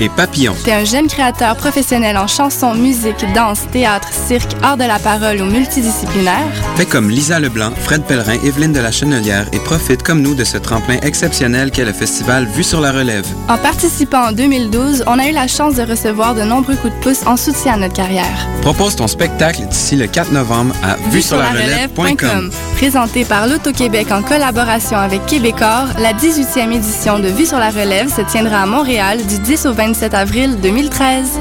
[0.00, 0.54] et Papillon.
[0.64, 5.40] T'es un jeune créateur professionnel en chanson, musique, danse, théâtre, cirque, art de la parole
[5.40, 6.46] ou multidisciplinaire?
[6.76, 10.44] Fais comme Lisa Leblanc, Fred Pellerin, Evelyne de la Chenelière et profite comme nous de
[10.44, 13.26] ce tremplin exceptionnel qu'est le festival Vue sur la relève.
[13.48, 17.00] En participant en 2012, on a eu la chance de recevoir de nombreux coups de
[17.00, 18.46] pouce en soutien à notre carrière.
[18.62, 22.50] Propose ton spectacle d'ici le 4 novembre à vue sur la relève.com.
[22.76, 28.08] Présenté par l'Auto-Québec en collaboration avec Québecor, la 18e édition de Vue sur la relève
[28.14, 31.40] se tiendra à Montréal du 10 au 27 avril 2013.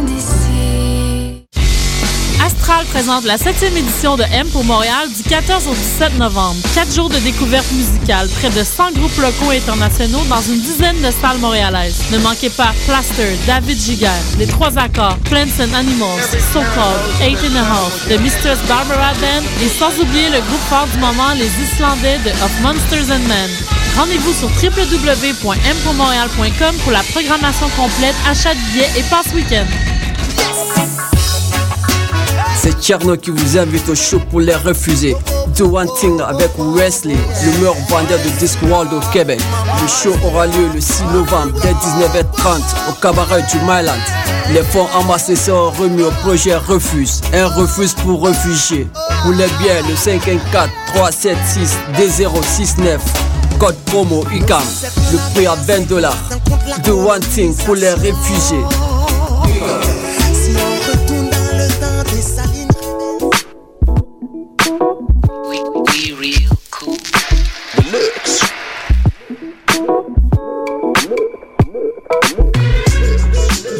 [2.45, 6.56] Astral présente la 7e édition de M pour Montréal du 14 au 17 novembre.
[6.73, 10.95] Quatre jours de découverte musicale, près de 100 groupes locaux et internationaux dans une dizaine
[11.02, 12.06] de salles montréalaises.
[12.09, 14.08] Ne manquez pas Plaster, David Giger,
[14.39, 16.23] Les Trois Accords, Plants and Animals,
[16.54, 20.66] So Called, Eight and a Half, The Mistress Barbara Band et sans oublier le groupe
[20.70, 23.77] fort du moment, les Islandais de Of Monsters and Men.
[23.98, 29.66] Rendez-vous sur www.mpourmontréal.com pour la programmation complète, achat de billets et passe week-end.
[32.56, 35.16] C'est Tcherno qui vous invite au show pour les refuser.
[35.58, 39.42] Do One Thing avec Wesley, le meilleur vendeur de Disc World au Québec.
[39.81, 43.98] Le show aura lieu le 6 novembre dès 19h30 au cabaret du Myland.
[44.54, 48.88] Les fonds amassés seront remis au projet Refuse, un refuse pour réfugiés.
[49.23, 53.00] Pour les biens, le 514 376 D069.
[53.60, 54.62] Code promo UCAM,
[55.12, 56.16] le prix à 20 dollars.
[56.84, 58.64] Do One Thing pour les réfugiés.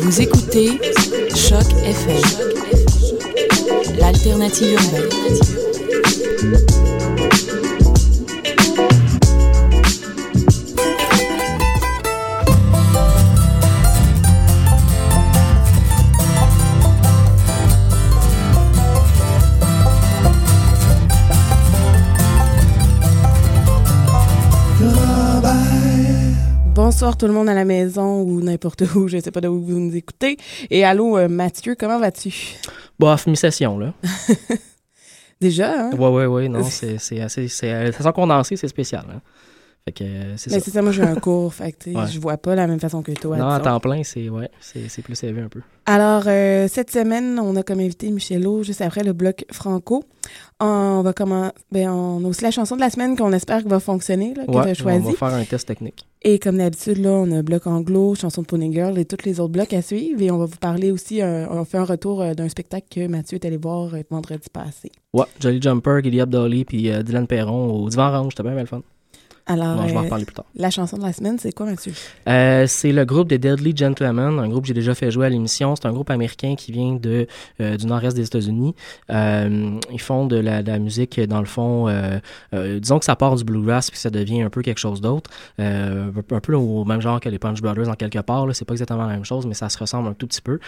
[0.02, 0.80] Vous écoutez
[1.36, 2.22] Choc FM,
[4.00, 5.10] l'alternative urbaine.
[27.07, 29.62] Bonsoir tout le monde à la maison ou n'importe où, je sais pas de où
[29.62, 30.35] vous nous écoutez.
[30.69, 32.57] Et allô euh, Mathieu, comment vas-tu?
[33.00, 33.94] Bof, mi-session, là.
[35.40, 35.91] Déjà, hein?
[35.91, 37.47] Ouais, ouais, ouais, non, c'est assez.
[37.47, 39.06] C'est euh, façon condensée, c'est spécial.
[39.09, 39.22] Hein.
[39.88, 40.59] Fait que euh, c'est ça.
[40.59, 42.08] c'est ça, moi j'ai un cours, fait que Ouais.
[42.12, 43.38] je vois pas la même façon que toi.
[43.38, 45.62] Non, à temps plein, c'est ouais, c'est c'est plus élevé un peu.
[45.86, 50.03] Alors, euh, cette semaine, on a comme invité Michelot juste après le bloc franco.
[50.59, 53.70] On va comment ben, on a aussi la chanson de la semaine qu'on espère que
[53.70, 55.06] va fonctionner, là, que tu as on choisi.
[55.06, 56.06] va faire un test technique.
[56.22, 59.40] Et comme d'habitude, là, on a bloc anglo, chanson de Pony Girl et tous les
[59.40, 60.22] autres blocs à suivre.
[60.22, 63.36] Et on va vous parler aussi, euh, on fait un retour d'un spectacle que Mathieu
[63.36, 64.92] est allé voir vendredi passé.
[65.14, 68.62] Ouais, Jolly Jumper, Gilly Abdoli puis euh, Dylan Perron au Divan Orange, c'était bien, bien
[68.64, 68.81] le fun.
[69.50, 70.46] Alors, Bon, je vais en euh, reparler plus tard.
[70.56, 71.94] la chanson de la semaine, c'est quoi, Mathieu?
[72.28, 75.30] Euh, c'est le groupe des Deadly Gentlemen, un groupe que j'ai déjà fait jouer à
[75.30, 75.75] l'émission.
[75.75, 77.28] C'est un groupe américain qui vient de,
[77.62, 78.75] euh, du nord-est des États-Unis.
[79.09, 81.88] Euh, ils font de la, de la musique, dans le fond,
[82.53, 85.30] disons que ça part du bluegrass puis ça devient un peu quelque chose d'autre.
[85.59, 88.46] Un peu au même genre que les Punch Brothers en quelque part.
[88.53, 90.59] C'est pas exactement la même chose, mais ça se ressemble un tout petit peu.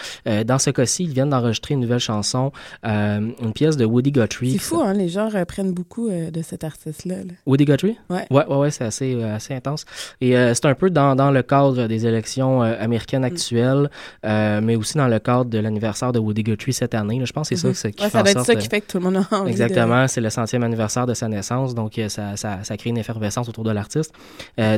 [0.46, 2.52] Dans ce cas-ci, ils viennent d'enregistrer une nouvelle chanson,
[2.84, 4.54] une pièce de Woody Guthrie.
[4.54, 4.94] C'est fou, hein?
[4.94, 7.16] Les gens reprennent beaucoup de cet artiste-là.
[7.18, 7.34] là.
[7.46, 7.98] Woody Guthrie?
[8.10, 8.26] Ouais.
[8.32, 9.86] Ouais, ouais, ouais, c'est assez, euh, assez intense.
[10.22, 12.82] Et euh, c'est un peu dans, dans le cadre des élections euh, Mm.
[12.84, 13.90] américaines actuelles,
[14.26, 17.20] euh, mais aussi dans le cadre de l'anniversaire de Woody Guthrie cette année.
[17.20, 17.26] là.
[17.26, 18.98] Je pense que c'est ça c'est- qui Ouais, fait ça être qui fait que tout
[19.00, 22.36] le monde a envie de- Exactement, c'est le centième anniversaire de sa naissance, donc ça,
[22.38, 24.14] ça, ça crée une effervescence autour de l'artiste.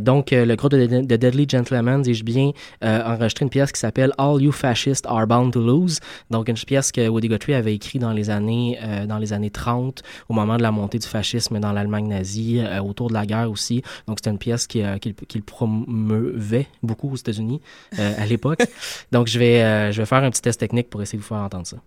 [0.02, 2.52] Donc, le groupe de, de Deadly Gentlemen, dis-je bien,
[2.84, 6.00] euh, enregistré une pièce qui s'appelle All You Fascists Are Bound to Lose.
[6.30, 8.78] Donc, une pièce que Woody Guthrie avait écrite dans les années,
[9.08, 13.10] dans les années 30, au moment de la montée du fascisme dans l'Allemagne nazie, autour
[13.10, 13.81] de la guerre aussi.
[14.08, 17.62] Donc, c'était une pièce qui, euh, qu'il qu'il promeuvait beaucoup aux États-Unis
[18.00, 18.60] euh, à l'époque.
[19.12, 21.30] donc, je vais, euh, je vais faire un petit test technique pour essayer de vous
[21.30, 21.78] faire entendre ça.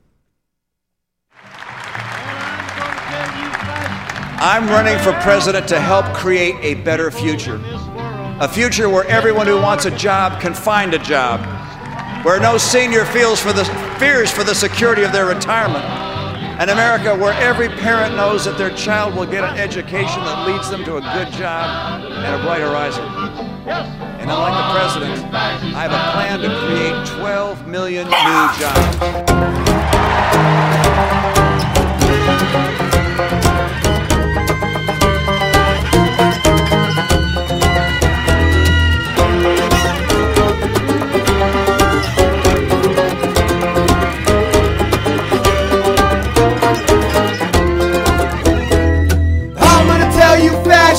[4.40, 7.58] I'm running for president to help create a better future.
[8.40, 11.40] A future where everyone who wants a job can find a job.
[12.24, 13.64] Where no senior feels for the,
[13.98, 16.13] fears for the security of their retirement.
[16.56, 20.70] An America where every parent knows that their child will get an education that leads
[20.70, 23.02] them to a good job and a bright horizon.
[24.20, 29.34] And unlike the president, I have a plan to create 12 million new jobs.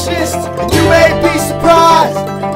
[0.08, 2.55] You fascists, and you may be surprised.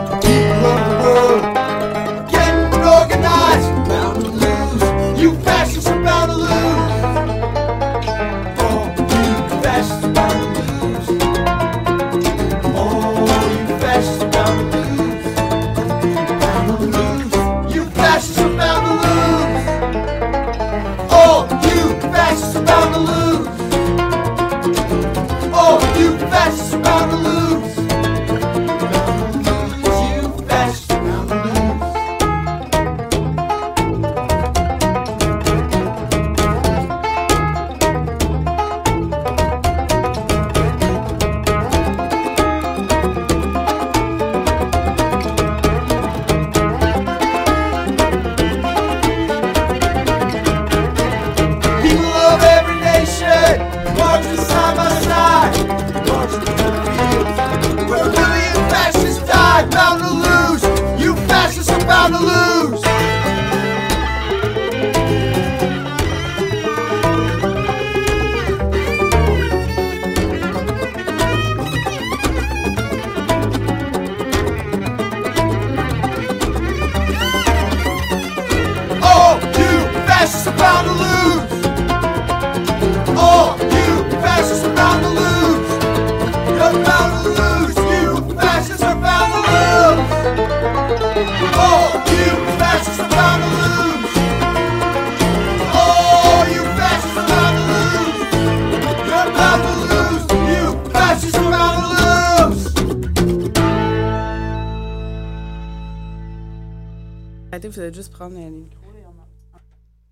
[107.90, 108.76] Vous allez juste prendre les micros.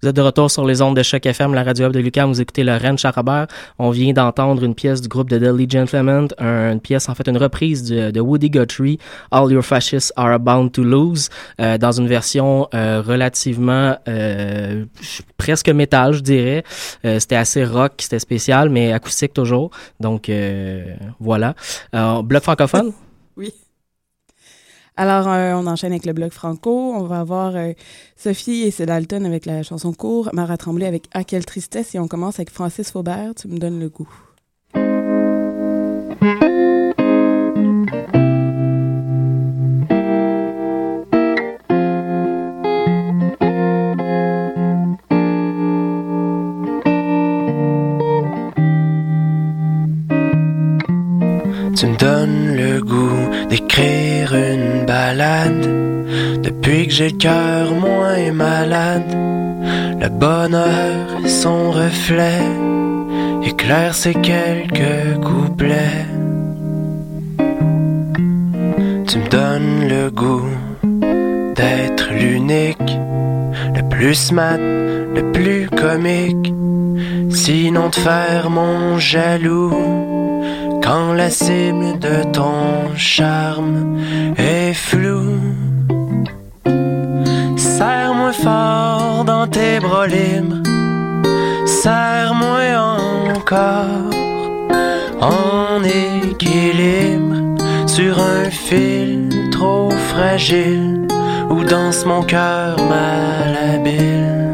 [0.02, 2.28] Vous êtes de retour sur les ondes de Choc FM, la radio web de Lucam.
[2.32, 3.46] Vous écoutez le Ren Charrobert.
[3.78, 7.28] On vient d'entendre une pièce du groupe de Deadly Gentlemen, un- une pièce, en fait,
[7.28, 8.98] une reprise de, de Woody Guthrie,
[9.32, 11.30] All Your Fascists Are Bound to Lose,
[11.62, 14.86] euh, dans une version euh, relativement euh,
[15.38, 16.64] presque métal, je dirais.
[17.04, 19.70] C'était assez rock, c'était spécial, mais acoustique toujours.
[20.00, 20.32] Donc,
[21.20, 21.54] voilà.
[22.24, 22.92] Bloc francophone?
[23.38, 23.54] Oui.
[25.00, 26.94] Alors, euh, on enchaîne avec le bloc franco.
[26.96, 27.74] On va avoir euh,
[28.16, 31.94] Sophie et Dalton avec la chanson Court, Mara Tremblay avec Ah, quelle tristesse.
[31.94, 34.10] Et on commence avec Francis Faubert, Tu me donnes le goût.
[51.76, 54.07] Tu me donnes le goût d'écrire
[54.98, 55.68] balade.
[56.48, 59.12] Depuis que j'ai le cœur moins malade,
[60.04, 60.96] le bonheur
[61.26, 62.44] et son reflet
[63.52, 65.00] éclaire ces quelques
[65.30, 66.06] couplets.
[69.08, 70.54] Tu me donnes le goût
[71.60, 72.94] d'être l'unique,
[73.78, 74.64] le plus smart,
[75.18, 76.48] le plus comique,
[77.30, 80.07] sinon de faire mon jaloux
[80.88, 84.00] quand la cible de ton charme
[84.38, 85.42] est floue.
[87.58, 90.64] Serre-moi fort dans tes bras libres,
[91.66, 92.62] serre-moi
[93.36, 94.12] encore
[95.20, 97.36] en équilibre
[97.86, 101.06] sur un fil trop fragile
[101.50, 104.54] où danse mon cœur malhabile.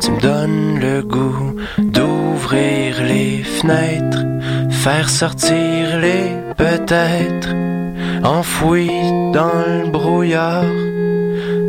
[0.00, 1.29] Tu me donnes le goût
[4.70, 7.48] faire sortir les peut-être
[8.24, 8.88] enfouis
[9.32, 10.64] dans le brouillard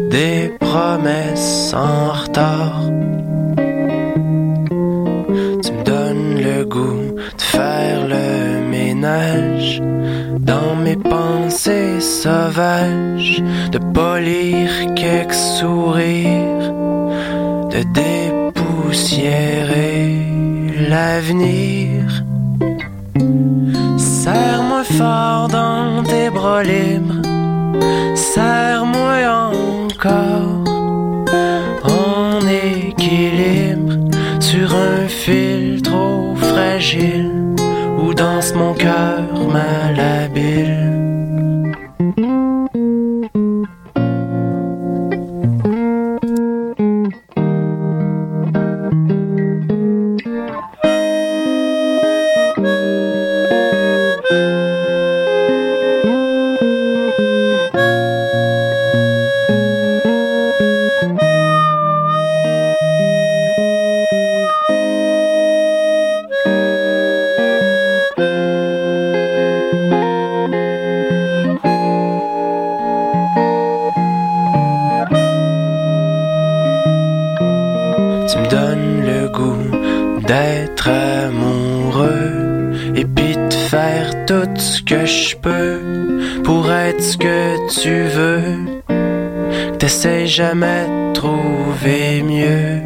[0.09, 2.83] des promesses en retard.
[5.63, 9.81] Tu me donnes le goût de faire le ménage
[10.39, 16.71] dans mes pensées sauvages, de polir quelques sourires,
[17.73, 20.00] de dépoussiérer
[20.91, 22.23] l'avenir.
[23.97, 27.21] Serre-moi fort dans tes bras libres,
[28.13, 29.17] serre-moi
[29.61, 30.63] encore
[31.83, 33.93] en équilibre
[34.39, 37.31] sur un fil trop fragile
[37.99, 40.90] où danse mon cœur malhabile.
[84.91, 85.79] Que je peux
[86.43, 89.79] pour être ce que tu veux.
[89.79, 92.81] T'essayes jamais de trouver mieux.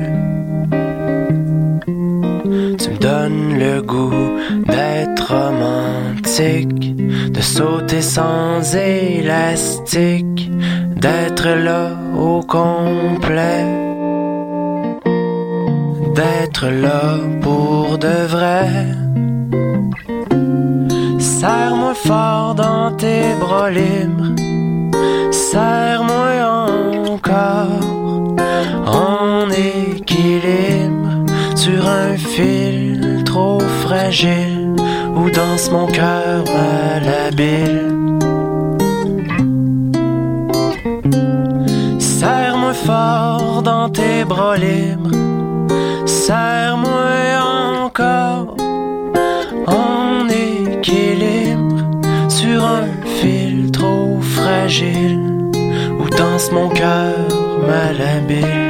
[2.77, 4.29] Tu me donnes donne le goût
[4.67, 6.95] d'être romantique,
[7.31, 10.24] de sauter sans élastique,
[32.15, 34.73] un fil trop fragile
[35.17, 37.91] où danse mon cœur malhabile.
[41.99, 45.11] Serre-moi fort dans tes bras libres,
[46.05, 47.11] serre-moi
[47.85, 48.55] encore
[49.67, 51.81] en équilibre
[52.29, 55.51] sur un fil trop fragile
[55.99, 57.27] où danse mon cœur
[57.67, 58.64] malhabile.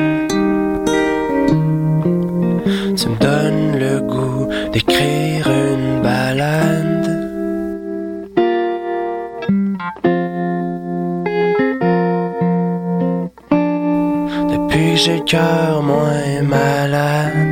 [15.06, 17.45] J'ai cœur moins malade.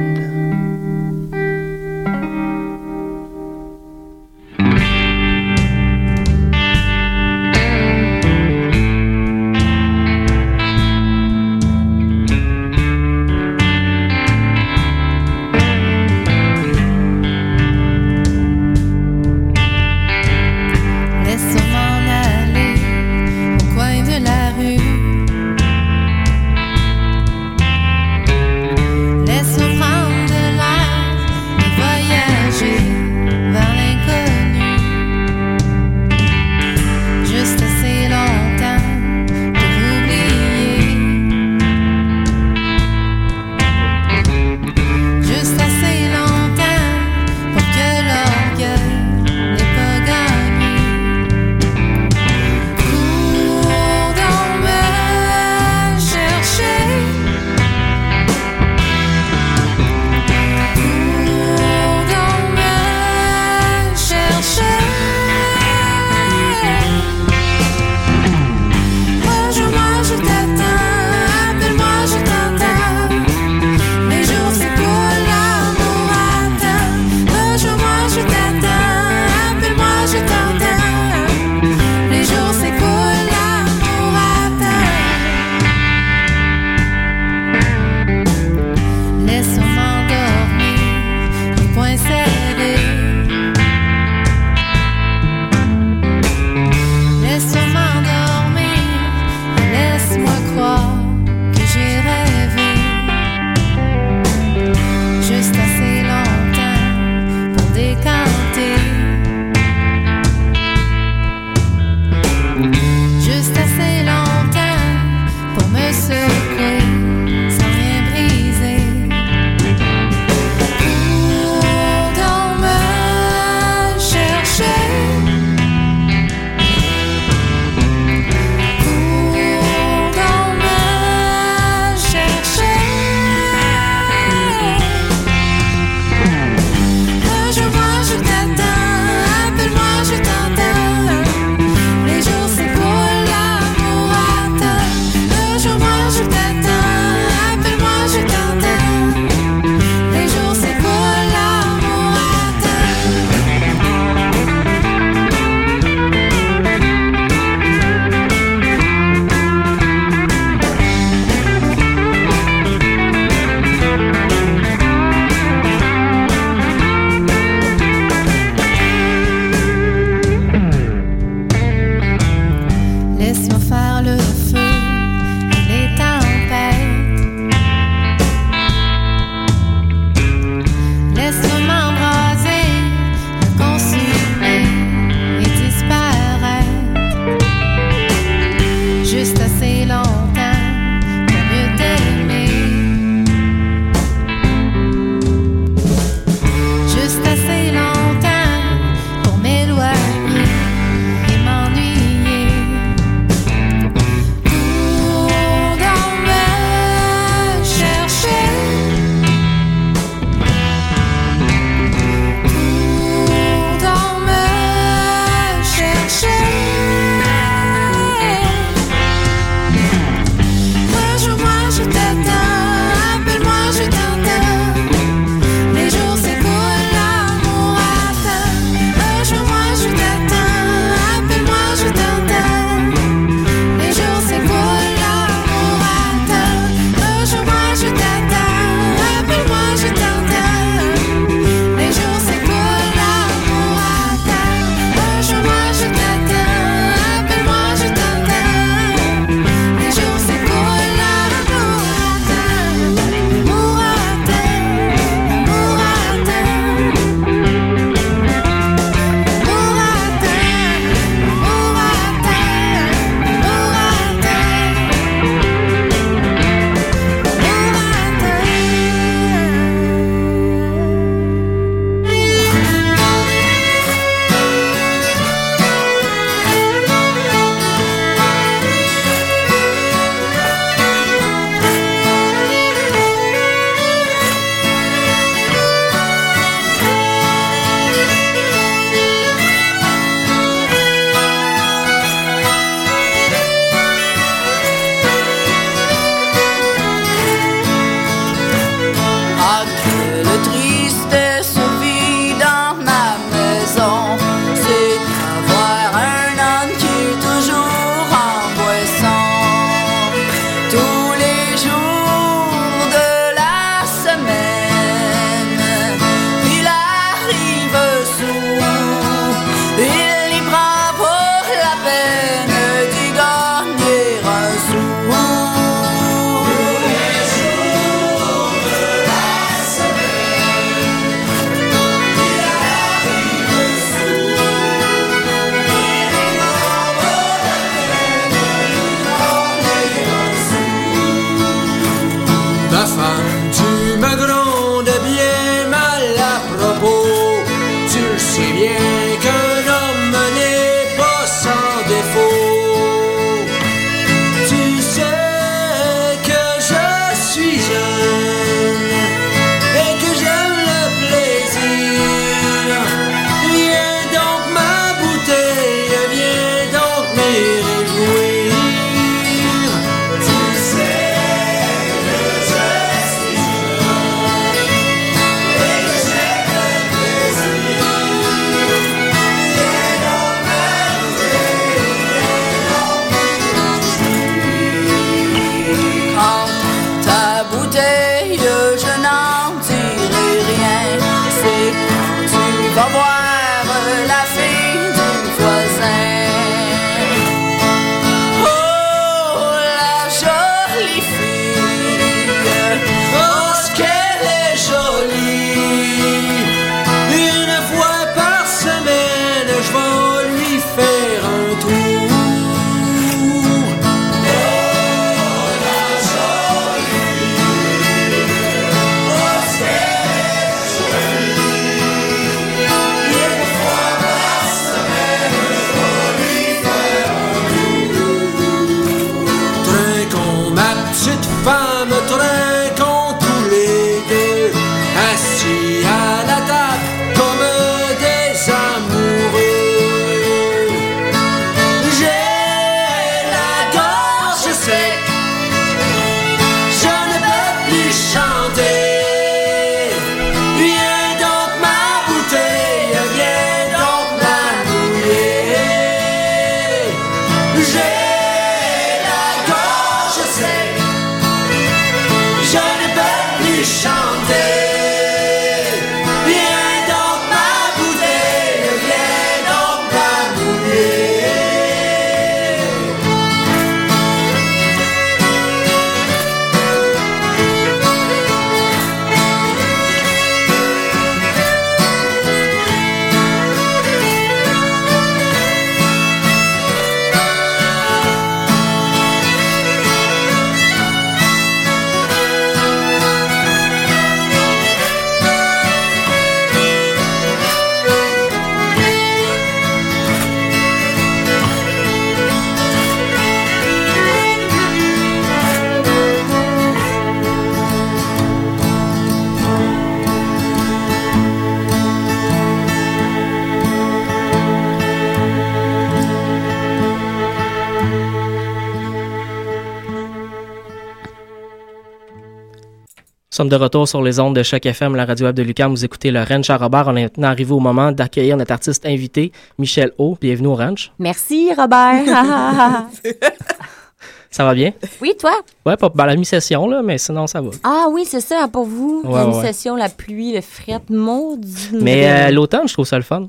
[523.36, 525.72] Sommes de retour sur les ondes de Choc FM, la radio web de Lucam.
[525.72, 526.86] Vous écoutez le Ranch à Robert.
[526.88, 530.16] On est maintenant arrivé au moment d'accueillir notre artiste invité, Michel O.
[530.22, 530.92] Bienvenue au Ranch.
[531.00, 532.04] Merci, Robert.
[534.30, 534.72] Ça va bien?
[535.02, 535.32] oui, toi?
[535.66, 537.52] Ouais, pas à la mi-session, là, mais sinon, ça va.
[537.64, 539.04] Ah oui, c'est ça, pour vous.
[539.04, 539.42] Ouais, une ouais, ouais.
[539.42, 541.70] session, la pluie, le fret, maudit.
[541.74, 543.28] Mais euh, l'automne, je trouve ça le fun.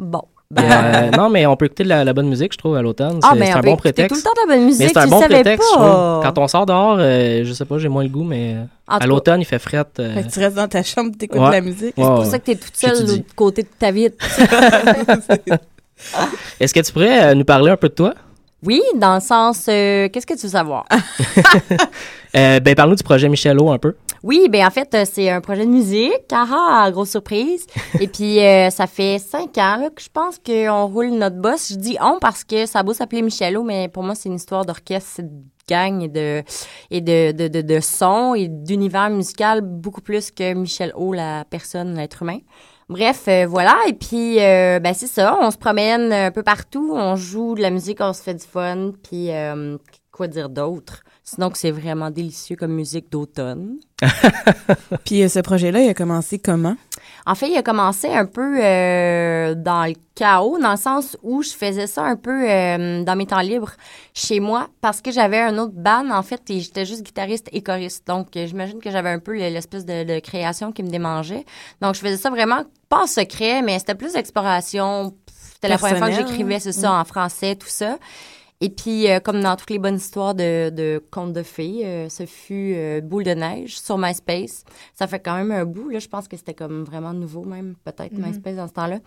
[0.00, 0.22] Bon.
[0.58, 3.20] Euh, non, mais on peut écouter de la, la bonne musique, je trouve, à l'automne.
[3.22, 4.08] Ah, C'est un bon prétexte.
[4.10, 6.20] tout le temps de la bonne musique, Mais c'est un tu bon prétexte, je pas.
[6.22, 8.56] Quand on sort dehors, euh, je sais pas, j'ai moins le goût, mais
[8.88, 9.84] En à l'automne, il fait fret.
[9.98, 11.46] euh, Fait que tu restes dans ta chambre, t'écoutes Ouais.
[11.48, 11.82] de la musique.
[11.82, 12.24] Ouais, C'est pour ouais.
[12.26, 14.08] ça que t'es toute seule de l'autre côté de ta vie.
[16.60, 18.14] Est-ce que tu pourrais euh, nous parler un peu de toi?
[18.62, 20.84] oui, dans le sens, euh, qu'est-ce que tu veux savoir?
[22.36, 23.94] Euh, ben, parle-nous du projet Michelot un peu.
[24.22, 26.12] Oui, ben en fait, c'est un projet de musique.
[26.30, 26.44] Ah,
[26.84, 27.66] ah, grosse surprise.
[27.98, 31.68] Et puis, euh, ça fait cinq ans là, que je pense qu'on roule notre boss.
[31.70, 34.34] Je dis on parce que ça a beau s'appeler Michelot, mais pour moi, c'est une
[34.34, 35.24] histoire d'orchestre, c'est
[35.68, 36.42] gang et de,
[36.90, 41.44] et de, de, de, de son et d'univers musical beaucoup plus que Michel O, la
[41.44, 42.38] personne, l'être humain.
[42.88, 43.76] Bref, euh, voilà.
[43.88, 45.36] Et puis, euh, ben c'est ça.
[45.40, 46.92] On se promène un peu partout.
[46.94, 48.92] On joue de la musique, on se fait du fun.
[49.02, 49.76] Puis, euh,
[50.12, 51.02] quoi dire d'autre?
[51.24, 53.78] Sinon c'est vraiment délicieux comme musique d'automne.
[55.04, 56.76] Puis euh, ce projet-là, il a commencé comment?
[57.24, 61.42] En fait, il a commencé un peu euh, dans le chaos, dans le sens où
[61.42, 63.72] je faisais ça un peu euh, dans mes temps libres
[64.14, 67.62] chez moi, parce que j'avais un autre band, en fait, et j'étais juste guitariste et
[67.62, 68.06] choriste.
[68.06, 71.44] Donc, j'imagine que j'avais un peu l'espèce de, de création qui me démangeait.
[71.80, 75.14] Donc, je faisais ça vraiment pas en secret, mais c'était plus d'exploration.
[75.54, 77.98] C'était la première fois que j'écrivais, c'est ça, en français, tout ça.
[78.62, 82.08] Et puis, euh, comme dans toutes les bonnes histoires de, de contes de fées, euh,
[82.08, 84.64] ce fut euh, Boule de neige sur MySpace.
[84.94, 85.98] Ça fait quand même un bout, là.
[85.98, 88.26] Je pense que c'était comme vraiment nouveau, même, peut-être, Mhm.
[88.28, 88.98] MySpace dans ce temps-là.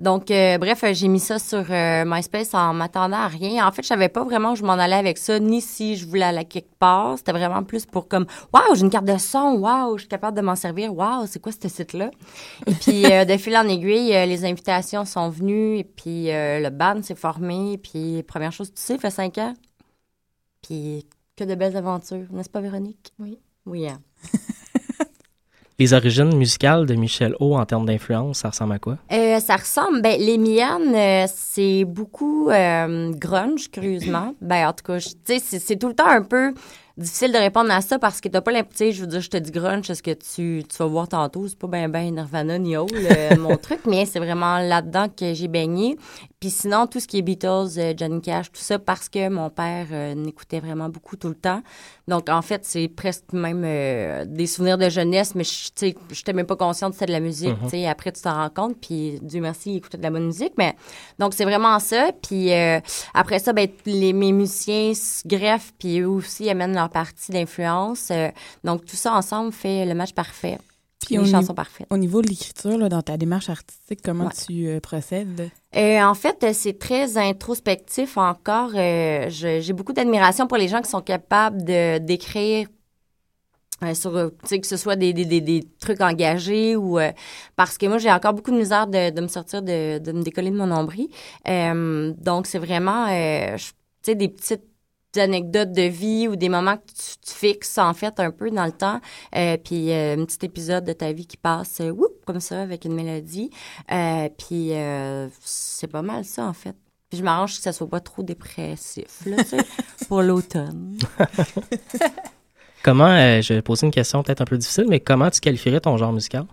[0.00, 3.66] Donc, bref, j'ai mis ça sur MySpace en m'attendant à rien.
[3.66, 6.04] En fait, je savais pas vraiment où je m'en allais avec ça, ni si je
[6.06, 7.16] voulais aller quelque part.
[7.16, 10.36] C'était vraiment plus pour comme, waouh, j'ai une carte de son, waouh, je suis capable
[10.36, 12.10] de m'en servir, waouh, c'est quoi ce site-là?
[12.66, 17.14] Et puis, de fil en aiguille, les invitations sont venues, et puis le band s'est
[17.14, 19.54] formé, puis première chose, tu sais, fait cinq ans.
[20.62, 21.06] Puis,
[21.36, 23.12] que de belles aventures, n'est-ce pas, Véronique?
[23.18, 23.38] Oui.
[23.66, 24.00] Oui, hein.
[25.78, 28.96] Les origines musicales de Michel O en termes d'influence, ça ressemble à quoi?
[29.12, 34.34] Euh, ça ressemble, ben, les miennes, euh, c'est beaucoup euh, grunge, curieusement.
[34.40, 36.54] ben, en tout cas, c'est tout le temps un peu
[36.98, 39.36] difficile de répondre à ça parce que t'as pas l'impression, je veux dire, je te
[39.36, 42.58] dis grunge, c'est ce que tu, tu vas voir tantôt, c'est pas ben ben Nirvana
[42.58, 45.96] ni Hole, euh, mon truc, mais c'est vraiment là-dedans que j'ai baigné.
[46.40, 49.48] Puis sinon, tout ce qui est Beatles, euh, Johnny Cash, tout ça, parce que mon
[49.50, 51.62] père euh, n'écoutait vraiment beaucoup tout le temps.
[52.08, 55.94] Donc, en fait, c'est presque même euh, des souvenirs de jeunesse, mais je- tu sais,
[56.12, 57.54] je n'étais même pas consciente que c'était de la musique.
[57.64, 57.86] Tu sais.
[57.86, 60.52] Après, tu t'en rends compte, puis Dieu merci, il écoutait de la bonne musique.
[60.58, 60.76] Mais
[61.18, 62.10] donc, c'est vraiment ça.
[62.22, 62.80] Puis euh,
[63.14, 68.08] après ça, ben, les, mes musiciens se greffent, puis eux aussi amènent leur partie d'influence.
[68.10, 68.28] Euh,
[68.64, 70.58] donc, tout ça ensemble fait le match parfait.
[71.06, 71.86] Puis chansons niveau- parfaites.
[71.90, 74.32] Au niveau de l'écriture, dans ta démarche artistique, comment Ouais.
[74.46, 75.50] tu euh, procèdes?
[75.76, 78.70] Euh, en fait, c'est très introspectif encore.
[78.74, 82.66] Euh, J'ai beaucoup d'admiration pour les gens qui sont capables de d'écrire
[83.92, 84.10] sur,
[84.48, 86.98] que ce soit des, des, des, des trucs engagés ou...
[87.56, 90.22] parce que moi, j'ai encore beaucoup de misère de, de me sortir, de, de me
[90.22, 91.08] décoller de mon nombril.
[91.44, 93.68] Donc, c'est vraiment, je-
[94.02, 94.64] tu sais, des petites
[95.18, 98.64] anecdotes de vie ou des moments que tu, tu fixes, en fait, un peu dans
[98.66, 99.00] le temps.
[99.34, 102.62] Euh, puis, euh, un petit épisode de ta vie qui passe, euh, whoop, comme ça,
[102.62, 103.50] avec une mélodie.
[103.92, 106.76] Euh, puis, euh, c'est pas mal ça, en fait.
[107.08, 109.66] Puis, je m'arrange que ça soit pas trop dépressif, là, tu sais,
[110.08, 110.98] pour l'automne.
[112.82, 115.80] Comment, euh, je vais poser une question peut-être un peu difficile, mais comment tu qualifierais
[115.80, 116.46] ton genre musical?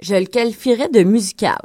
[0.00, 1.58] Je le qualifierais de musical.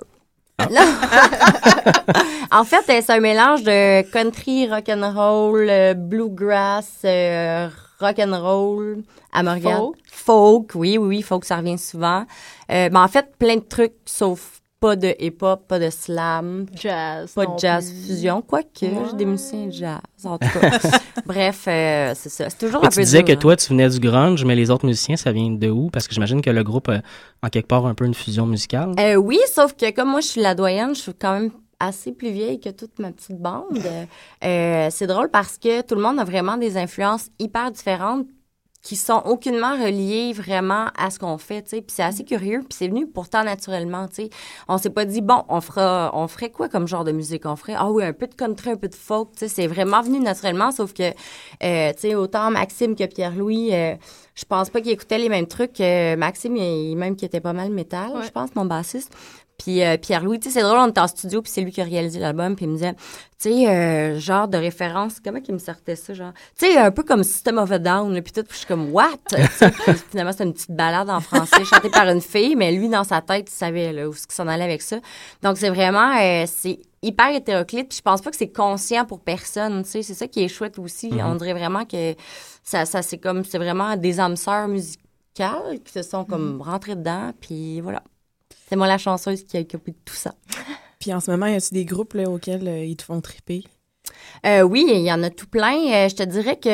[2.51, 7.69] En fait, euh, c'est un mélange de country, rock and roll, euh, bluegrass, euh,
[7.99, 9.77] rock and roll, à Montréal.
[9.77, 9.95] Folk.
[10.11, 12.25] Folk, oui, oui, oui, folk, ça revient souvent.
[12.69, 16.65] Euh, ben, en fait, plein de trucs, sauf pas de hip-hop, pas de slam.
[16.75, 17.31] Jazz.
[17.33, 18.07] Pas de jazz plus.
[18.07, 18.91] fusion, quoique Ouais.
[19.11, 20.79] j'ai des musiciens de jazz, en tout cas.
[21.25, 22.49] Bref, euh, c'est ça.
[22.49, 23.35] C'est toujours Et un tu peu disais dur, que hein.
[23.39, 25.89] toi, tu venais du grunge, mais les autres musiciens, ça vient de où?
[25.91, 27.01] Parce que j'imagine que le groupe a
[27.43, 28.93] en quelque part un peu une fusion musicale.
[28.99, 32.11] Euh, oui, sauf que comme moi, je suis la doyenne, je suis quand même assez
[32.11, 33.65] plus vieille que toute ma petite bande.
[34.43, 38.25] Euh, c'est drôle parce que tout le monde a vraiment des influences hyper différentes
[38.81, 41.81] qui sont aucunement reliées vraiment à ce qu'on fait, tu sais.
[41.81, 44.29] Puis c'est assez curieux, puis c'est venu pourtant naturellement, tu sais.
[44.67, 47.45] On s'est pas dit, bon, on fera, on ferait quoi comme genre de musique?
[47.45, 49.47] On ferait, ah oui, un peu de country, un peu de folk, tu sais.
[49.47, 51.11] C'est vraiment venu naturellement, sauf que,
[51.63, 53.95] euh, tu sais, autant Maxime que Pierre-Louis, euh,
[54.33, 55.79] je pense pas qu'ils écoutaient les mêmes trucs.
[55.79, 59.13] Euh, Maxime, il, même qui était pas mal métal, je pense, mon bassiste.
[59.61, 61.81] Puis euh, Pierre-Louis, tu sais, c'est drôle, on était en studio, puis c'est lui qui
[61.81, 65.53] a réalisé l'album, puis il me disait, tu sais, euh, genre de référence, comment qu'il
[65.53, 68.31] me sortait ça, genre, tu sais, un peu comme System of a Down, là, puis
[68.31, 69.17] tout, puis je suis comme, what?
[69.29, 69.43] Puis
[70.09, 73.21] finalement, c'est une petite balade en français chantée par une fille, mais lui, dans sa
[73.21, 74.97] tête, il savait, là, où ce s'en allait avec ça.
[75.43, 79.19] Donc, c'est vraiment, euh, c'est hyper hétéroclite, puis je pense pas que c'est conscient pour
[79.19, 81.11] personne, tu sais, c'est ça qui est chouette aussi.
[81.11, 81.21] Mhm.
[81.23, 82.15] On dirait vraiment que
[82.63, 86.95] ça, ça c'est comme, c'est vraiment des âmes sœurs musicales qui se sont comme rentrées
[86.95, 88.01] dedans, puis voilà.
[88.71, 90.33] C'est moi la chanceuse qui a occupé de tout ça.
[90.97, 93.65] Puis en ce moment, y a-tu des groupes là, auxquels euh, ils te font triper?
[94.45, 95.75] Euh, oui, il y en a tout plein.
[95.91, 96.69] Euh, je te dirais que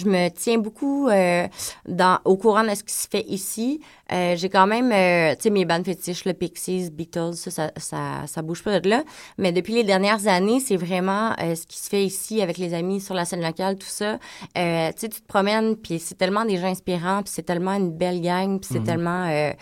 [0.00, 1.48] je me tiens beaucoup euh,
[1.88, 3.80] dans, au courant de ce qui se fait ici.
[4.12, 7.72] Euh, j'ai quand même, euh, tu sais, mes bandes fétiches, le Pixies, Beatles, ça, ça,
[7.76, 9.02] ça, ça bouge pas de là.
[9.36, 12.72] Mais depuis les dernières années, c'est vraiment euh, ce qui se fait ici avec les
[12.72, 14.20] amis sur la scène locale, tout ça.
[14.56, 17.72] Euh, tu sais, tu te promènes, puis c'est tellement des gens inspirants, puis c'est tellement
[17.72, 18.86] une belle gang, puis c'est Mhm.
[18.86, 19.52] tellement...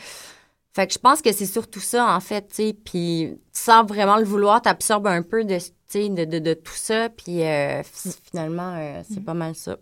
[0.80, 4.16] fait que je pense que c'est surtout ça, en fait, tu sais, puis sans vraiment
[4.16, 5.58] le vouloir, t'absorbes un peu de,
[5.94, 7.82] de, de, de tout ça, puis euh,
[8.24, 9.76] finalement, euh, c'est pas mal ça.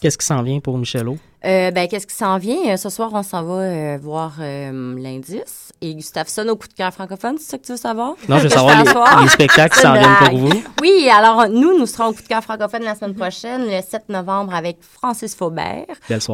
[0.00, 1.18] Qu'est-ce qui s'en vient pour Michelo?
[1.44, 2.56] Euh, ben, qu'est-ce qui s'en vient?
[2.68, 6.72] Euh, Ce soir, on s'en va euh, voir euh, l'indice et Gustafsson au coup de
[6.72, 8.14] cœur francophone, c'est ça que tu veux savoir?
[8.28, 8.48] Non, je veux
[8.84, 8.84] savoir
[9.18, 10.62] les- les spectacles qui s'en viennent pour vous.
[10.82, 14.08] Oui, alors nous, nous serons au coup de cœur francophone la semaine prochaine, le 7
[14.08, 15.86] novembre, avec Francis Faubert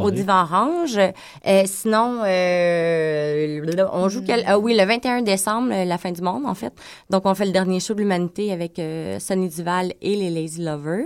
[0.07, 0.97] au Divan Orange.
[0.99, 4.43] Euh, sinon, euh, le- on joue quel...
[4.47, 6.73] ah oui, le 21 décembre, la fin du monde, en fait.
[7.11, 10.63] Donc, on fait le dernier show de l'humanité avec euh, Sonny Duval et les Lazy
[10.63, 11.05] Lovers.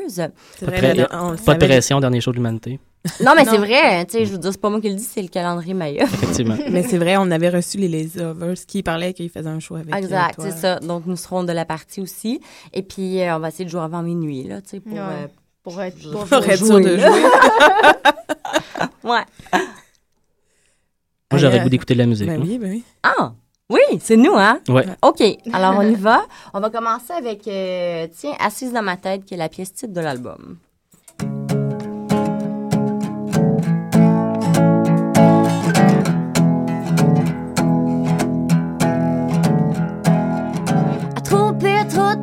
[0.60, 1.06] Pas de, pré-
[1.44, 2.78] pas de pression, dernier show de l'humanité.
[3.24, 5.04] Non, mais c'est vrai, tu sais, je veux dire, c'est pas moi qui le dis,
[5.04, 6.02] c'est le calendrier Maya.
[6.04, 6.56] Effectivement.
[6.70, 9.76] Mais c'est vrai, on avait reçu les Lazy Lovers qui parlaient qu'ils faisaient un show
[9.76, 10.78] avec euh, Exact, c'est ça.
[10.80, 12.40] Donc, nous serons de la partie aussi.
[12.74, 14.92] Et puis, euh, on va essayer de jouer avant minuit, là, tu sais, pour...
[14.92, 14.98] Ouais.
[15.00, 15.26] euh,
[15.62, 17.08] Pour être, pour être sûr de là.
[17.08, 17.22] jouer.
[19.04, 19.24] ouais.
[21.30, 22.26] Moi, j'aurais le goût d'écouter de la musique.
[22.26, 22.84] Ben oui, ben oui.
[23.02, 23.32] Ah,
[23.70, 24.60] oui, c'est nous, hein?
[24.68, 24.86] Ouais.
[25.02, 26.22] OK, alors on y va.
[26.54, 29.92] On va commencer avec, euh, tiens, Assise dans ma tête, qui est la pièce titre
[29.92, 30.56] de l'album.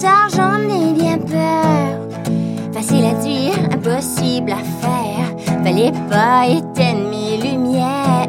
[0.01, 2.73] J'en ai bien peur.
[2.73, 5.63] Facile à dire, impossible à faire.
[5.63, 8.27] Fallait pas éteindre mes lumières.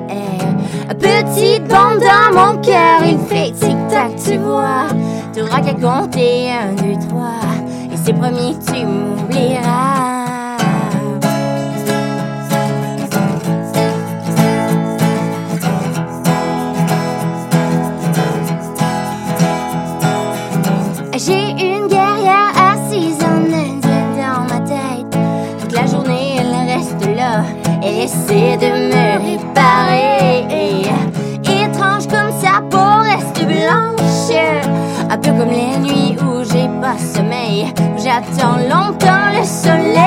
[0.99, 4.89] Petite bombe dans mon cœur, il fait tic-tac, tu vois.
[5.35, 7.41] T'auras qu'à compter un, deux, trois.
[7.93, 9.96] Et c'est promis, tu m'oublieras.
[38.17, 40.06] J'attends longtemps le soleil.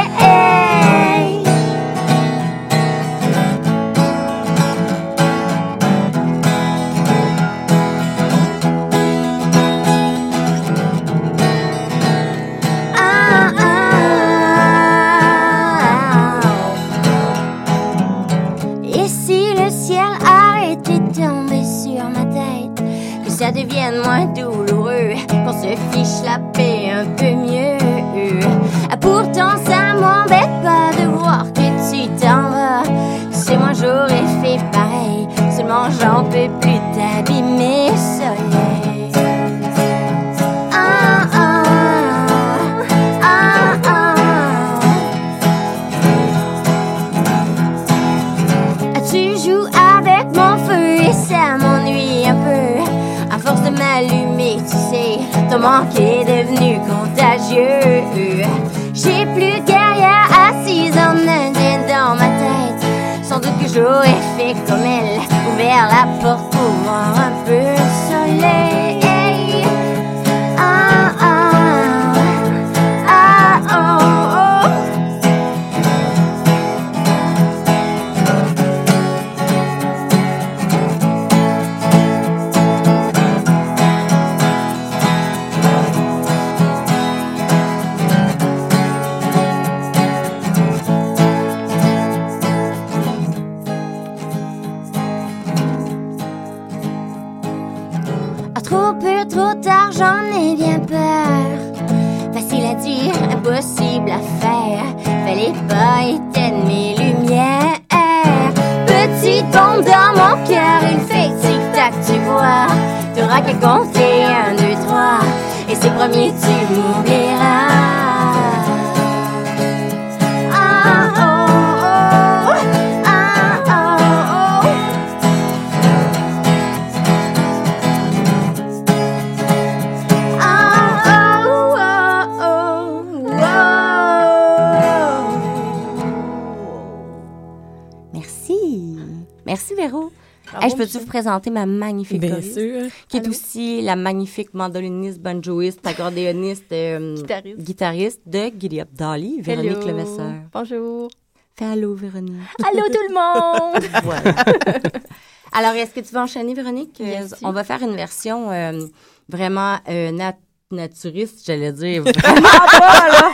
[141.29, 142.81] Présenter ma magnifique Bien choriste, sûr.
[143.07, 147.57] Qui est aussi la magnifique mandoliniste, banjoiste, accordéoniste, euh, Guitariste.
[147.59, 149.85] guitariste de Giddy Up Dolly, Véronique.
[149.85, 150.31] Levesseur.
[150.51, 151.09] Bonjour.
[151.55, 152.33] Fais allô, Véronique.
[152.67, 153.83] Allô tout le monde!
[154.03, 154.33] Voilà.
[155.51, 156.99] Alors, est-ce que tu veux enchaîner, Véronique?
[157.01, 157.27] Euh.
[157.43, 158.85] On va faire une version euh,
[159.27, 160.37] vraiment euh, nat-
[160.71, 162.01] naturiste, j'allais dire.
[162.03, 163.31] Vraiment pas, là.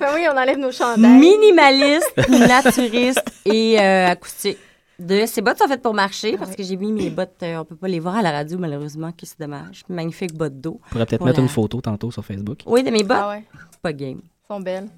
[0.00, 1.10] Ben oui, on enlève nos chandails.
[1.18, 4.58] Minimaliste, naturiste et euh, acoustique.
[4.98, 7.64] De, ces bottes sont faites pour marcher parce que j'ai mis mes bottes, euh, on
[7.64, 9.82] peut pas les voir à la radio malheureusement, que c'est dommage.
[9.88, 10.80] Magnifique bottes d'eau.
[10.86, 12.60] On pourrait peut-être mettre la- une photo tantôt sur Facebook.
[12.66, 13.18] Oui, de mes bottes?
[13.20, 13.44] Ah ouais,
[13.82, 14.20] Pas game.
[14.22, 14.88] elles sont belles.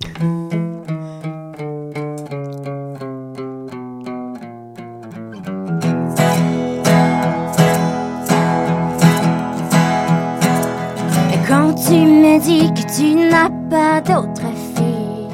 [11.33, 14.43] Et quand tu me dis que tu n'as pas d'autre
[14.75, 15.29] fille,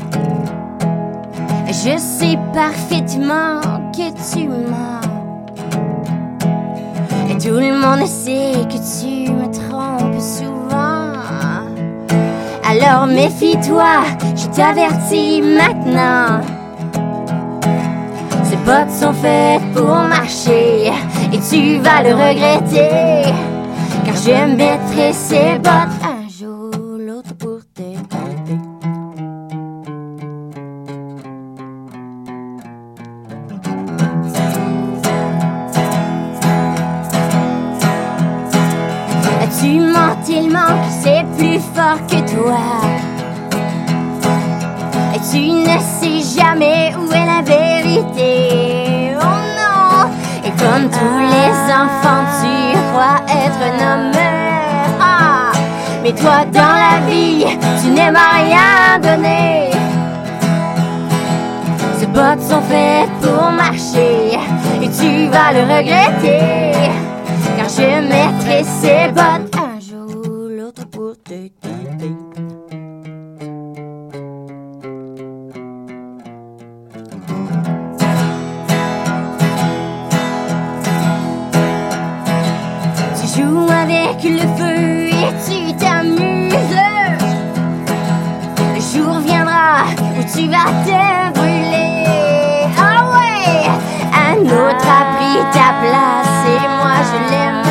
[1.69, 3.61] je sais parfaitement
[3.93, 5.01] que tu mens.
[7.29, 11.13] Et tout le monde sait que tu me trompes souvent.
[12.69, 16.41] Alors méfie-toi, je t'avertis maintenant.
[18.45, 20.91] Ces bottes sont faites pour marcher
[21.33, 23.31] et tu vas le regretter.
[24.05, 26.02] Car je mettrai ces bottes
[41.03, 42.63] c'est plus fort que toi.
[45.15, 49.15] Et tu ne sais jamais où est la vérité.
[49.21, 50.11] Oh non!
[50.45, 54.13] Et comme tous les enfants, tu crois être un homme.
[55.01, 55.53] Ah!
[56.03, 57.47] Mais toi, dans la vie,
[57.83, 59.71] tu n'aimes à rien donner.
[61.99, 64.39] Ces bottes sont faites pour marcher.
[64.81, 66.73] Et tu vas le regretter.
[67.57, 69.52] Car je mettrai ces bottes
[84.45, 86.53] le et tu t'amuses.
[88.75, 89.85] Le jour viendra
[90.19, 92.67] où tu vas te brûler.
[92.79, 93.67] Ah ouais,
[94.13, 97.63] un autre a pris ta place et moi je l'aime.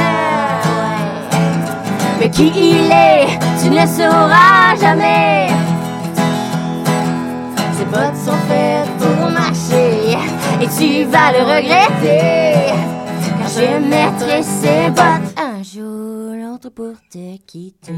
[2.20, 5.48] Mais qui il est, tu ne le sauras jamais.
[7.78, 10.18] Ces bottes sont faites pour marcher
[10.62, 12.74] et tu vas le regretter.
[13.40, 15.41] Car je mettrai ces bottes
[16.74, 17.94] pour te quitter.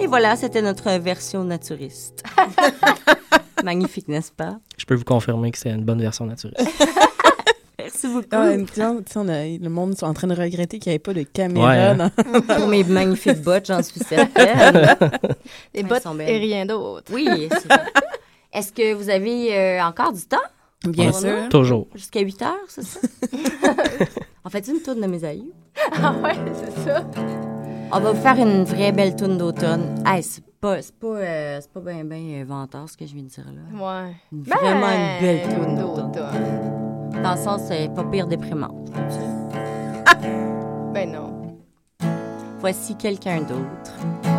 [0.00, 2.22] Et voilà, c'était notre version naturiste.
[3.64, 4.58] Magnifique, n'est-ce pas?
[4.76, 6.54] Je peux vous confirmer que c'est une bonne version naturelle.
[7.78, 8.26] Merci beaucoup.
[8.32, 8.52] Ah,
[9.16, 11.68] on a- le monde est en train de regretter qu'il n'y avait pas de caméra.
[11.68, 11.96] Ouais, hein.
[11.96, 14.96] dans- Pour mes magnifiques bottes, j'en suis certaine.
[15.74, 16.28] Les bottes sont belles.
[16.28, 17.10] et rien d'autre.
[17.12, 17.48] Oui.
[17.50, 17.82] c'est ça.
[18.52, 20.36] Est-ce que vous avez euh, encore du temps?
[20.86, 21.28] Bien sûr.
[21.42, 21.48] nous?
[21.48, 21.86] Toujours.
[21.94, 23.00] Jusqu'à 8 heures, c'est ça?
[24.44, 25.52] On fait une tourne de mes aïeux?
[26.02, 27.04] Ah ouais, c'est ça.
[27.92, 30.02] On va vous faire une vraie belle tourne d'automne.
[30.04, 33.22] Hey, c'est pas, c'est pas, euh, c'est pas bien ben venteur ce que je viens
[33.22, 34.04] de dire là.
[34.04, 34.12] Ouais.
[34.32, 37.22] Vraiment une belle Ben, tourne d'automne.
[37.22, 38.74] Dans le sens, c'est pas pire déprimant.
[40.92, 41.56] Ben non.
[42.58, 44.37] Voici quelqu'un d'autre.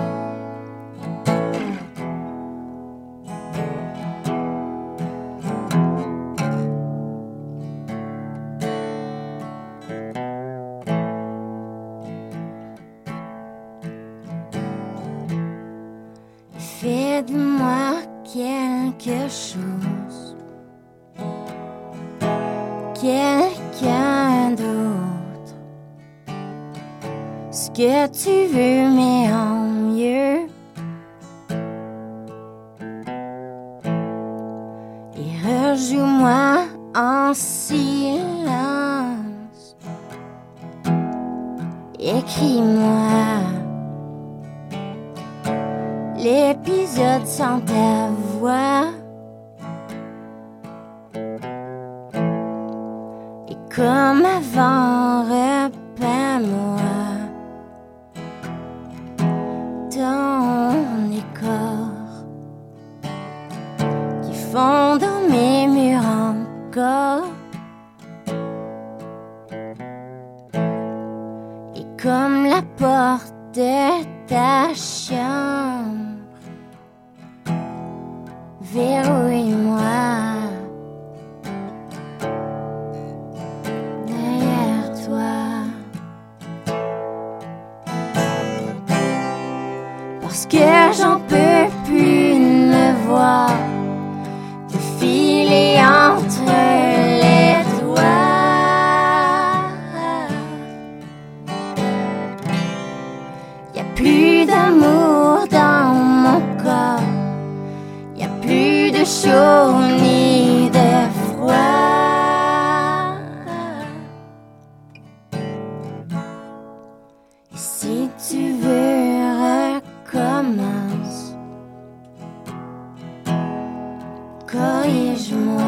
[124.52, 125.62] Corrige-moi.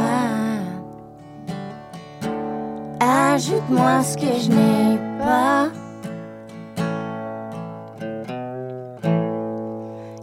[3.00, 5.68] Ajoute-moi ce que je n'ai pas.